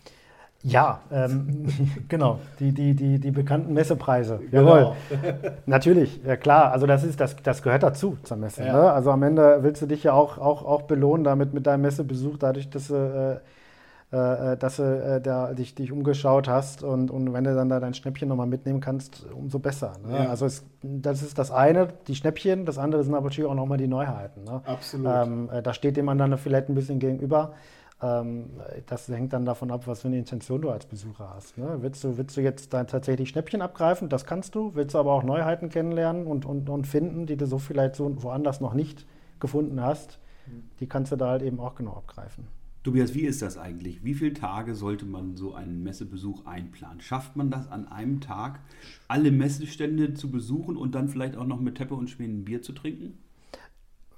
Ja, 0.64 1.00
ähm, 1.12 1.68
genau, 2.08 2.40
die, 2.58 2.72
die, 2.72 2.94
die, 2.94 3.20
die 3.20 3.30
bekannten 3.30 3.72
Messepreise. 3.72 4.40
Genau. 4.50 4.76
Jawohl. 4.76 4.96
Natürlich, 5.66 6.20
ja 6.24 6.36
klar. 6.36 6.72
Also 6.72 6.86
das 6.86 7.04
ist, 7.04 7.20
das, 7.20 7.36
das 7.36 7.62
gehört 7.62 7.84
dazu 7.84 8.18
zur 8.24 8.36
Messe. 8.36 8.64
Ja. 8.64 8.72
Ne? 8.72 8.92
Also 8.92 9.12
am 9.12 9.22
Ende 9.22 9.58
willst 9.62 9.80
du 9.80 9.86
dich 9.86 10.02
ja 10.02 10.12
auch, 10.12 10.38
auch, 10.38 10.64
auch 10.64 10.82
belohnen 10.82 11.22
damit 11.22 11.54
mit 11.54 11.66
deinem 11.68 11.82
Messebesuch, 11.82 12.36
dadurch, 12.38 12.68
dass 12.70 12.88
du, 12.88 12.94
äh, 12.94 13.40
äh, 14.14 14.56
dass 14.56 14.76
du 14.76 14.82
äh, 14.82 15.20
da, 15.20 15.52
dich, 15.54 15.74
dich 15.74 15.90
umgeschaut 15.90 16.48
hast 16.48 16.84
und, 16.84 17.10
und 17.10 17.32
wenn 17.32 17.42
du 17.42 17.54
dann 17.54 17.68
da 17.68 17.80
dein 17.80 17.94
Schnäppchen 17.94 18.28
nochmal 18.28 18.46
mitnehmen 18.46 18.80
kannst, 18.80 19.26
umso 19.32 19.58
besser. 19.58 19.94
Ne? 20.06 20.24
Ja. 20.24 20.30
Also 20.30 20.46
es, 20.46 20.64
das 20.82 21.22
ist 21.22 21.36
das 21.36 21.50
eine, 21.50 21.88
die 22.06 22.14
Schnäppchen, 22.14 22.64
das 22.64 22.78
andere 22.78 23.02
sind 23.02 23.14
aber 23.14 23.24
natürlich 23.24 23.50
auch 23.50 23.56
nochmal 23.56 23.78
die 23.78 23.88
Neuheiten. 23.88 24.44
Ne? 24.44 24.62
Absolut. 24.64 25.06
Ähm, 25.12 25.50
äh, 25.50 25.62
da 25.62 25.74
steht 25.74 25.96
dem 25.96 26.08
anderen 26.08 26.38
vielleicht 26.38 26.68
ein 26.68 26.76
bisschen 26.76 27.00
gegenüber. 27.00 27.54
Ähm, 28.00 28.50
das 28.86 29.08
hängt 29.08 29.32
dann 29.32 29.44
davon 29.44 29.72
ab, 29.72 29.86
was 29.86 30.02
für 30.02 30.08
eine 30.08 30.18
Intention 30.18 30.62
du 30.62 30.70
als 30.70 30.86
Besucher 30.86 31.32
hast. 31.34 31.58
Ne? 31.58 31.78
Willst, 31.80 32.04
du, 32.04 32.16
willst 32.16 32.36
du 32.36 32.40
jetzt 32.40 32.72
dann 32.72 32.86
tatsächlich 32.86 33.30
Schnäppchen 33.30 33.62
abgreifen? 33.62 34.08
Das 34.08 34.26
kannst 34.26 34.54
du. 34.54 34.76
Willst 34.76 34.94
du 34.94 34.98
aber 34.98 35.12
auch 35.12 35.24
Neuheiten 35.24 35.70
kennenlernen 35.70 36.26
und, 36.26 36.46
und, 36.46 36.68
und 36.70 36.86
finden, 36.86 37.26
die 37.26 37.36
du 37.36 37.46
so 37.46 37.58
vielleicht 37.58 37.96
so 37.96 38.22
woanders 38.22 38.60
noch 38.60 38.74
nicht 38.74 39.06
gefunden 39.40 39.80
hast? 39.82 40.20
Die 40.78 40.86
kannst 40.86 41.10
du 41.10 41.16
da 41.16 41.30
halt 41.30 41.42
eben 41.42 41.58
auch 41.58 41.74
genau 41.74 41.92
abgreifen. 41.92 42.46
Tobias, 42.84 43.14
wie 43.14 43.22
ist 43.22 43.40
das 43.40 43.56
eigentlich? 43.56 44.04
Wie 44.04 44.12
viele 44.12 44.34
Tage 44.34 44.74
sollte 44.74 45.06
man 45.06 45.36
so 45.36 45.54
einen 45.54 45.82
Messebesuch 45.82 46.44
einplanen? 46.44 47.00
Schafft 47.00 47.34
man 47.34 47.50
das 47.50 47.66
an 47.70 47.88
einem 47.88 48.20
Tag, 48.20 48.60
alle 49.08 49.30
Messestände 49.30 50.12
zu 50.12 50.30
besuchen 50.30 50.76
und 50.76 50.94
dann 50.94 51.08
vielleicht 51.08 51.34
auch 51.38 51.46
noch 51.46 51.60
mit 51.60 51.76
Teppe 51.76 51.94
und 51.94 52.10
Schweden 52.10 52.40
ein 52.40 52.44
Bier 52.44 52.60
zu 52.60 52.74
trinken? 52.74 53.18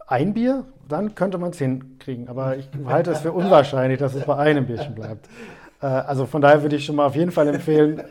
Ein 0.09 0.35
Bier, 0.35 0.65
dann 0.89 1.15
könnte 1.15 1.39
man 1.39 1.51
es 1.51 1.59
hinkriegen. 1.59 2.27
Aber 2.27 2.57
ich 2.57 2.69
halte 2.87 3.13
es 3.13 3.21
für 3.21 3.31
unwahrscheinlich, 3.31 4.01
dass 4.01 4.17
es 4.17 4.25
bei 4.25 4.37
einem 4.37 4.67
Bierchen 4.67 4.97
bleibt. 4.97 5.29
Äh, 5.81 5.87
also 5.87 6.27
von 6.27 6.43
daher 6.43 6.63
würde 6.63 6.75
ich 6.75 6.85
schon 6.85 6.97
mal 6.97 7.07
auf 7.07 7.15
jeden 7.15 7.31
Fall 7.31 7.47
empfehlen, 7.47 8.03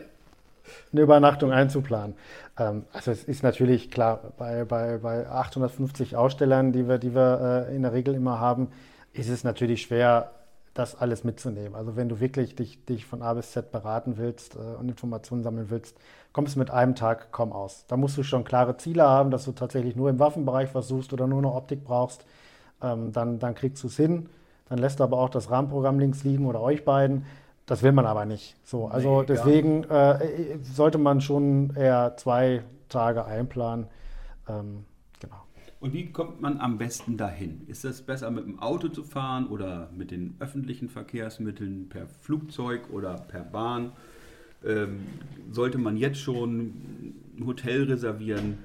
eine 0.93 1.01
Übernachtung 1.01 1.51
einzuplanen. 1.51 2.15
Ähm, 2.57 2.83
also 2.93 3.11
es 3.11 3.25
ist 3.25 3.43
natürlich 3.43 3.91
klar, 3.91 4.31
bei, 4.37 4.63
bei, 4.63 4.99
bei 4.99 5.27
850 5.27 6.15
Ausstellern, 6.15 6.71
die 6.71 6.87
wir, 6.87 6.97
die 6.97 7.13
wir 7.13 7.67
äh, 7.69 7.75
in 7.75 7.81
der 7.81 7.91
Regel 7.91 8.13
immer 8.13 8.39
haben, 8.39 8.69
ist 9.11 9.29
es 9.29 9.43
natürlich 9.43 9.81
schwer, 9.81 10.31
das 10.75 10.93
alles 10.93 11.23
mitzunehmen. 11.23 11.73
Also 11.73 11.95
wenn 11.95 12.09
du 12.09 12.19
wirklich 12.19 12.55
dich, 12.55 12.83
dich 12.85 13.05
von 13.05 13.21
A 13.21 13.33
bis 13.33 13.51
Z 13.51 13.71
beraten 13.71 14.17
willst 14.17 14.55
äh, 14.55 14.59
und 14.77 14.89
Informationen 14.89 15.41
sammeln 15.41 15.69
willst, 15.69 15.97
kommst 16.33 16.55
du 16.55 16.59
mit 16.59 16.69
einem 16.69 16.95
Tag 16.95 17.31
kaum 17.31 17.53
aus. 17.53 17.85
Da 17.87 17.97
musst 17.97 18.17
du 18.17 18.23
schon 18.23 18.43
klare 18.43 18.77
Ziele 18.77 19.03
haben, 19.03 19.31
dass 19.31 19.45
du 19.45 19.53
tatsächlich 19.53 19.95
nur 19.95 20.09
im 20.09 20.19
Waffenbereich 20.19 20.75
was 20.75 20.89
suchst 20.89 21.13
oder 21.13 21.27
nur 21.27 21.41
noch 21.41 21.55
Optik 21.55 21.85
brauchst. 21.85 22.25
Ähm, 22.83 23.13
dann, 23.13 23.39
dann 23.39 23.55
kriegst 23.55 23.81
du 23.83 23.87
es 23.87 23.95
hin. 23.95 24.27
Dann 24.67 24.77
lässt 24.77 24.99
du 24.99 25.05
aber 25.05 25.17
auch 25.17 25.29
das 25.29 25.49
Rahmenprogramm 25.49 25.97
links 25.97 26.25
liegen 26.25 26.45
oder 26.45 26.61
euch 26.61 26.83
beiden. 26.83 27.25
Das 27.65 27.81
will 27.81 27.93
man 27.93 28.05
aber 28.05 28.25
nicht. 28.25 28.57
So, 28.65 28.87
also 28.87 29.21
Nee, 29.21 29.27
deswegen 29.27 29.85
äh, 29.85 30.59
sollte 30.61 30.97
man 30.97 31.21
schon 31.21 31.73
eher 31.75 32.15
zwei 32.17 32.63
Tage 32.89 33.25
einplanen. 33.25 33.87
Ähm. 34.49 34.85
Und 35.79 35.93
wie 35.93 36.11
kommt 36.11 36.41
man 36.41 36.59
am 36.59 36.77
besten 36.77 37.17
dahin? 37.17 37.61
Ist 37.67 37.85
es 37.85 38.01
besser 38.01 38.31
mit 38.31 38.45
dem 38.45 38.59
Auto 38.59 38.87
zu 38.87 39.03
fahren 39.03 39.47
oder 39.47 39.89
mit 39.95 40.11
den 40.11 40.35
öffentlichen 40.39 40.89
Verkehrsmitteln 40.89 41.89
per 41.89 42.07
Flugzeug 42.07 42.89
oder 42.91 43.15
per 43.15 43.41
Bahn? 43.41 43.91
Ähm, 44.65 45.03
sollte 45.51 45.77
man 45.77 45.97
jetzt 45.97 46.19
schon 46.19 46.73
ein 47.37 47.45
Hotel 47.45 47.83
reservieren? 47.83 48.57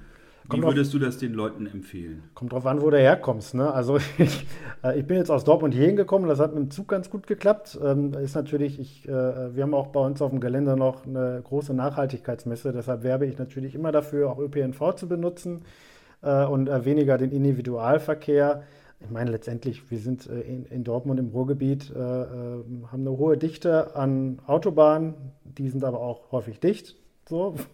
Wie 0.53 0.63
würdest 0.63 0.93
du 0.95 0.99
das 0.99 1.19
den 1.19 1.35
Leuten 1.35 1.67
empfehlen? 1.67 2.23
Kommt 2.35 2.53
drauf 2.53 2.67
an, 2.67 2.81
wo 2.81 2.91
du 2.91 2.99
herkommst. 2.99 3.55
Ne? 3.55 3.73
Also 3.73 3.99
ich, 4.19 4.47
äh, 4.83 4.99
ich 4.99 5.07
bin 5.07 5.17
jetzt 5.17 5.31
aus 5.31 5.45
Dortmund 5.45 5.75
hierhin 5.75 5.97
gekommen, 5.97 6.27
das 6.29 6.39
hat 6.39 6.55
mit 6.55 6.63
dem 6.63 6.71
Zug 6.71 6.89
ganz 6.89 7.11
gut 7.11 7.27
geklappt. 7.27 7.79
Ähm, 7.85 8.15
ist 8.15 8.35
natürlich, 8.35 8.81
ich, 8.81 9.09
äh, 9.09 9.55
wir 9.55 9.63
haben 9.63 9.75
auch 9.75 9.89
bei 9.89 10.01
uns 10.01 10.23
auf 10.23 10.31
dem 10.31 10.41
Gelände 10.41 10.77
noch 10.77 11.07
eine 11.07 11.43
große 11.45 11.75
Nachhaltigkeitsmesse, 11.75 12.73
deshalb 12.73 13.03
werbe 13.03 13.27
ich 13.27 13.39
natürlich 13.39 13.75
immer 13.75 13.93
dafür, 13.93 14.31
auch 14.31 14.39
ÖPNV 14.39 14.95
zu 14.95 15.09
benutzen 15.09 15.63
äh, 16.23 16.45
und 16.45 16.69
äh, 16.69 16.85
weniger 16.85 17.19
den 17.19 17.33
Individualverkehr. 17.33 18.63
Ich 19.01 19.11
meine, 19.11 19.31
letztendlich, 19.31 19.91
wir 19.91 19.99
sind 19.99 20.29
äh, 20.29 20.41
in, 20.41 20.67
in 20.67 20.85
Dortmund 20.85 21.19
im 21.19 21.29
Ruhrgebiet, 21.29 21.91
äh, 21.91 21.99
äh, 21.99 22.65
haben 22.91 23.01
eine 23.01 23.11
hohe 23.11 23.37
Dichte 23.37 23.97
an 23.97 24.41
Autobahnen, 24.47 25.15
die 25.45 25.69
sind 25.69 25.85
aber 25.85 26.01
auch 26.01 26.33
häufig 26.33 26.61
dicht. 26.61 26.97
So. 27.29 27.55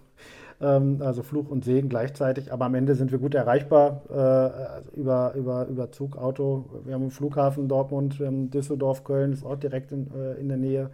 Ähm, 0.59 1.03
also 1.03 1.23
Fluch 1.23 1.51
und 1.51 1.67
Segen 1.67 1.91
gleichzeitig, 1.91 2.51
aber 2.51 2.65
am 2.65 2.75
Ende 2.75 2.95
sind 2.95 3.13
wir 3.13 3.19
gut 3.19 3.35
erreichbar 3.35 4.01
äh, 4.09 4.99
über, 4.99 5.35
über, 5.35 5.67
über 5.67 5.93
Zug, 5.93 6.17
Auto. 6.17 6.65
Wir 6.87 6.95
haben 6.95 7.03
einen 7.03 7.11
Flughafen 7.11 7.69
Dortmund, 7.69 8.19
wir 8.19 8.29
haben 8.29 8.51
Düsseldorf, 8.51 9.05
Köln 9.05 9.35
ist 9.35 9.45
auch 9.45 9.57
direkt 9.57 9.93
in, 9.93 10.11
in 10.41 10.49
der 10.49 10.57
Nähe. 10.57 10.91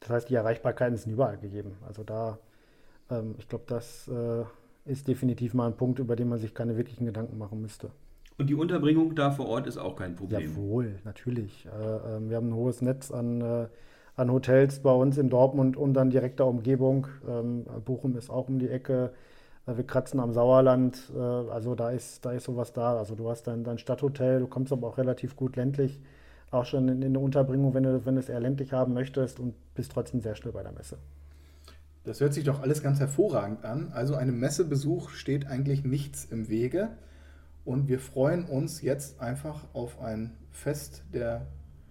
Das 0.00 0.10
heißt, 0.10 0.30
die 0.30 0.34
Erreichbarkeiten 0.34 0.96
sind 0.96 1.12
überall 1.12 1.38
gegeben. 1.38 1.76
Also 1.86 2.02
da, 2.02 2.38
ähm, 3.08 3.36
ich 3.38 3.48
glaube, 3.48 3.64
das 3.68 4.08
äh, 4.08 4.44
ist 4.88 5.08
definitiv 5.08 5.54
mal 5.54 5.66
ein 5.66 5.76
Punkt, 5.76 5.98
über 5.98 6.16
den 6.16 6.28
man 6.28 6.38
sich 6.38 6.54
keine 6.54 6.76
wirklichen 6.76 7.06
Gedanken 7.06 7.38
machen 7.38 7.60
müsste. 7.60 7.90
Und 8.38 8.48
die 8.48 8.54
Unterbringung 8.54 9.16
da 9.16 9.32
vor 9.32 9.48
Ort 9.48 9.66
ist 9.66 9.78
auch 9.78 9.96
kein 9.96 10.14
Problem. 10.14 10.40
Jawohl, 10.40 10.94
natürlich. 11.04 11.66
Äh, 11.66 12.16
ähm, 12.16 12.30
wir 12.30 12.36
haben 12.36 12.48
ein 12.48 12.54
hohes 12.54 12.80
Netz 12.82 13.10
an, 13.10 13.40
äh, 13.40 13.66
an 14.14 14.32
Hotels 14.32 14.80
bei 14.80 14.92
uns 14.92 15.18
in 15.18 15.28
Dortmund 15.28 15.76
und 15.76 15.94
dann 15.94 16.10
direkter 16.10 16.46
Umgebung. 16.46 17.08
Ähm, 17.28 17.66
Bochum 17.84 18.16
ist 18.16 18.30
auch 18.30 18.48
um 18.48 18.60
die 18.60 18.68
Ecke. 18.68 19.12
Äh, 19.66 19.76
wir 19.76 19.84
kratzen 19.84 20.20
am 20.20 20.32
Sauerland. 20.32 21.12
Also 21.16 21.74
da 21.74 21.90
ist, 21.90 22.24
da 22.24 22.32
ist 22.32 22.44
sowas 22.44 22.72
da. 22.72 22.96
Also 22.96 23.16
du 23.16 23.28
hast 23.28 23.48
dein, 23.48 23.64
dein 23.64 23.78
Stadthotel, 23.78 24.40
du 24.40 24.46
kommst 24.46 24.72
aber 24.72 24.86
auch 24.86 24.98
relativ 24.98 25.34
gut 25.34 25.56
ländlich. 25.56 26.00
Auch 26.52 26.64
schon 26.64 26.88
in, 26.88 27.02
in 27.02 27.08
eine 27.08 27.18
Unterbringung, 27.18 27.74
wenn 27.74 27.82
du, 27.82 28.06
wenn 28.06 28.14
du 28.14 28.20
es 28.20 28.28
eher 28.28 28.40
ländlich 28.40 28.72
haben 28.72 28.94
möchtest 28.94 29.40
und 29.40 29.54
bist 29.74 29.92
trotzdem 29.92 30.20
sehr 30.20 30.36
schnell 30.36 30.52
bei 30.52 30.62
der 30.62 30.72
Messe. 30.72 30.96
Das 32.08 32.22
hört 32.22 32.32
sich 32.32 32.44
doch 32.44 32.62
alles 32.62 32.82
ganz 32.82 33.00
hervorragend 33.00 33.66
an. 33.66 33.92
Also 33.92 34.14
einem 34.14 34.40
Messebesuch 34.40 35.10
steht 35.10 35.46
eigentlich 35.46 35.84
nichts 35.84 36.24
im 36.24 36.48
Wege. 36.48 36.96
Und 37.66 37.86
wir 37.86 37.98
freuen 38.00 38.46
uns 38.46 38.80
jetzt 38.80 39.20
einfach 39.20 39.66
auf 39.74 40.00
ein 40.00 40.34
Fest 40.50 41.02
der 41.12 41.48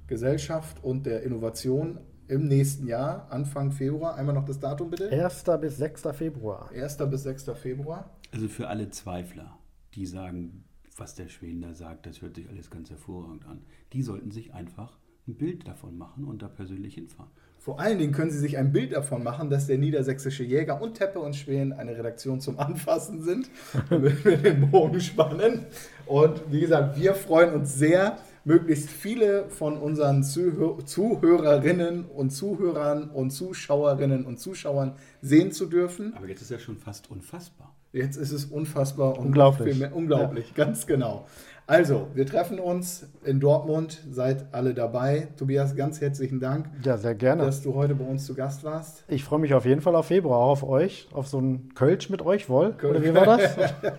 Gesellschaft 0.07 0.83
und 0.83 1.05
der 1.05 1.21
Innovation 1.21 1.99
im 2.27 2.47
nächsten 2.47 2.87
Jahr, 2.87 3.31
Anfang 3.31 3.71
Februar. 3.71 4.15
Einmal 4.15 4.33
noch 4.33 4.45
das 4.45 4.59
Datum 4.59 4.89
bitte. 4.89 5.11
1. 5.11 5.43
bis 5.61 5.77
6. 5.77 6.01
Februar. 6.13 6.71
1. 6.71 6.97
bis 6.97 7.21
6. 7.21 7.51
Februar. 7.53 8.17
Also 8.31 8.47
für 8.47 8.69
alle 8.69 8.89
Zweifler, 8.89 9.59
die 9.93 10.07
sagen, 10.07 10.63
was 10.95 11.13
der 11.13 11.27
Schweden 11.27 11.61
da 11.61 11.75
sagt, 11.75 12.07
das 12.07 12.23
hört 12.23 12.37
sich 12.37 12.49
alles 12.49 12.71
ganz 12.71 12.89
hervorragend 12.89 13.45
an, 13.45 13.61
die 13.93 14.01
sollten 14.01 14.31
sich 14.31 14.51
einfach 14.51 14.97
ein 15.27 15.35
Bild 15.35 15.67
davon 15.67 15.95
machen 15.95 16.25
und 16.25 16.41
da 16.41 16.47
persönlich 16.47 16.95
hinfahren. 16.95 17.31
Vor 17.67 17.81
allen 17.81 17.97
Dingen 17.97 18.13
können 18.13 18.31
Sie 18.31 18.39
sich 18.39 18.57
ein 18.57 18.71
Bild 18.71 18.93
davon 18.93 19.23
machen, 19.23 19.49
dass 19.49 19.67
der 19.67 19.77
niedersächsische 19.77 20.41
Jäger 20.41 20.81
und 20.81 20.93
Teppe 20.93 21.19
und 21.19 21.35
Schweden 21.35 21.73
eine 21.73 21.97
Redaktion 21.97 22.39
zum 22.39 22.57
Anfassen 22.59 23.21
sind, 23.23 23.49
wenn 23.89 24.23
wir 24.23 24.37
den 24.37 24.71
Bogen 24.71 25.01
spannen. 25.01 25.65
Und 26.05 26.49
wie 26.49 26.61
gesagt, 26.61 26.97
wir 26.97 27.13
freuen 27.13 27.53
uns 27.53 27.75
sehr, 27.75 28.19
möglichst 28.45 28.89
viele 28.89 29.49
von 29.49 29.75
unseren 29.75 30.23
Zuhör 30.23 30.77
Zuhörerinnen 30.85 32.05
und 32.05 32.29
Zuhörern 32.29 33.09
und 33.09 33.31
Zuschauerinnen 33.31 34.25
und 34.25 34.39
Zuschauern 34.39 34.93
sehen 35.21 35.51
zu 35.51 35.65
dürfen. 35.65 36.13
Aber 36.15 36.29
jetzt 36.29 36.41
ist 36.41 36.51
ja 36.51 36.59
schon 36.59 36.77
fast 36.77 37.11
unfassbar. 37.11 37.75
Jetzt 37.91 38.15
ist 38.15 38.31
es 38.31 38.45
unfassbar 38.45 39.17
und 39.17 39.27
Unglaublich. 39.27 39.73
viel 39.73 39.79
Mehr, 39.79 39.93
unglaublich, 39.93 40.53
ganz 40.55 40.87
genau. 40.87 41.25
Also, 41.69 42.07
wir 42.13 42.25
treffen 42.25 42.59
uns 42.59 43.05
in 43.25 43.41
Dortmund, 43.41 44.01
seid 44.09 44.45
alle 44.53 44.73
dabei. 44.73 45.27
Tobias, 45.35 45.75
ganz 45.75 45.99
herzlichen 45.99 46.39
Dank, 46.39 46.69
Ja, 46.81 46.97
sehr 46.97 47.13
gerne. 47.13 47.43
dass 47.43 47.61
du 47.61 47.73
heute 47.75 47.93
bei 47.93 48.05
uns 48.05 48.25
zu 48.25 48.35
Gast 48.35 48.63
warst. 48.63 49.03
Ich 49.09 49.25
freue 49.25 49.39
mich 49.39 49.53
auf 49.53 49.65
jeden 49.65 49.81
Fall 49.81 49.93
auf 49.97 50.05
Februar, 50.05 50.39
auch 50.39 50.51
auf 50.51 50.63
euch, 50.63 51.09
auf 51.11 51.27
so 51.27 51.41
ein 51.41 51.73
Kölsch 51.75 52.09
mit 52.09 52.21
euch, 52.21 52.47
wohl? 52.47 52.73
Oder 52.81 53.03
wie 53.03 53.13
war 53.13 53.25
das? 53.25 53.57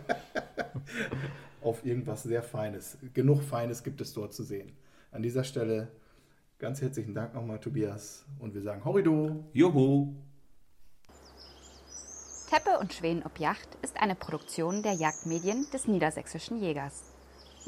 Auf 1.61 1.85
irgendwas 1.85 2.23
sehr 2.23 2.43
Feines. 2.43 2.97
Genug 3.13 3.43
Feines 3.43 3.83
gibt 3.83 4.01
es 4.01 4.15
dort 4.15 4.33
zu 4.33 4.43
sehen. 4.43 4.73
An 5.13 5.21
dieser 5.23 5.45
Stelle 5.45 5.89
ganz 6.59 6.81
herzlichen 6.81 7.15
Dank 7.15 7.35
nochmal, 7.35 7.59
Tobias. 7.59 8.25
Und 8.39 8.55
wir 8.55 8.63
sagen 8.63 8.83
Horrido. 8.87 9.45
Joho! 9.53 10.15
Teppe 12.49 12.79
und 12.81 12.95
Schweden 12.95 13.23
ob 13.27 13.39
Yacht 13.39 13.69
ist 13.83 14.01
eine 14.01 14.15
Produktion 14.15 14.83
der 14.83 14.95
Jagdmedien 14.95 15.67
des 15.75 15.87
Niedersächsischen 15.87 16.59
Jägers. 16.59 17.03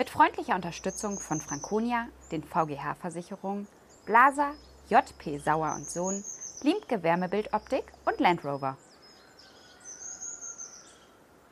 Mit 0.00 0.08
freundlicher 0.08 0.54
Unterstützung 0.54 1.20
von 1.20 1.42
Franconia, 1.42 2.06
den 2.32 2.42
VGH-Versicherungen, 2.42 3.68
Blaser, 4.06 4.54
JP 4.88 5.36
Sauer 5.40 5.74
und 5.76 5.90
Sohn, 5.90 6.24
Liemtke 6.62 7.02
Wärmebildoptik 7.02 7.84
und 8.06 8.18
Land 8.18 8.42
Rover. 8.42 8.78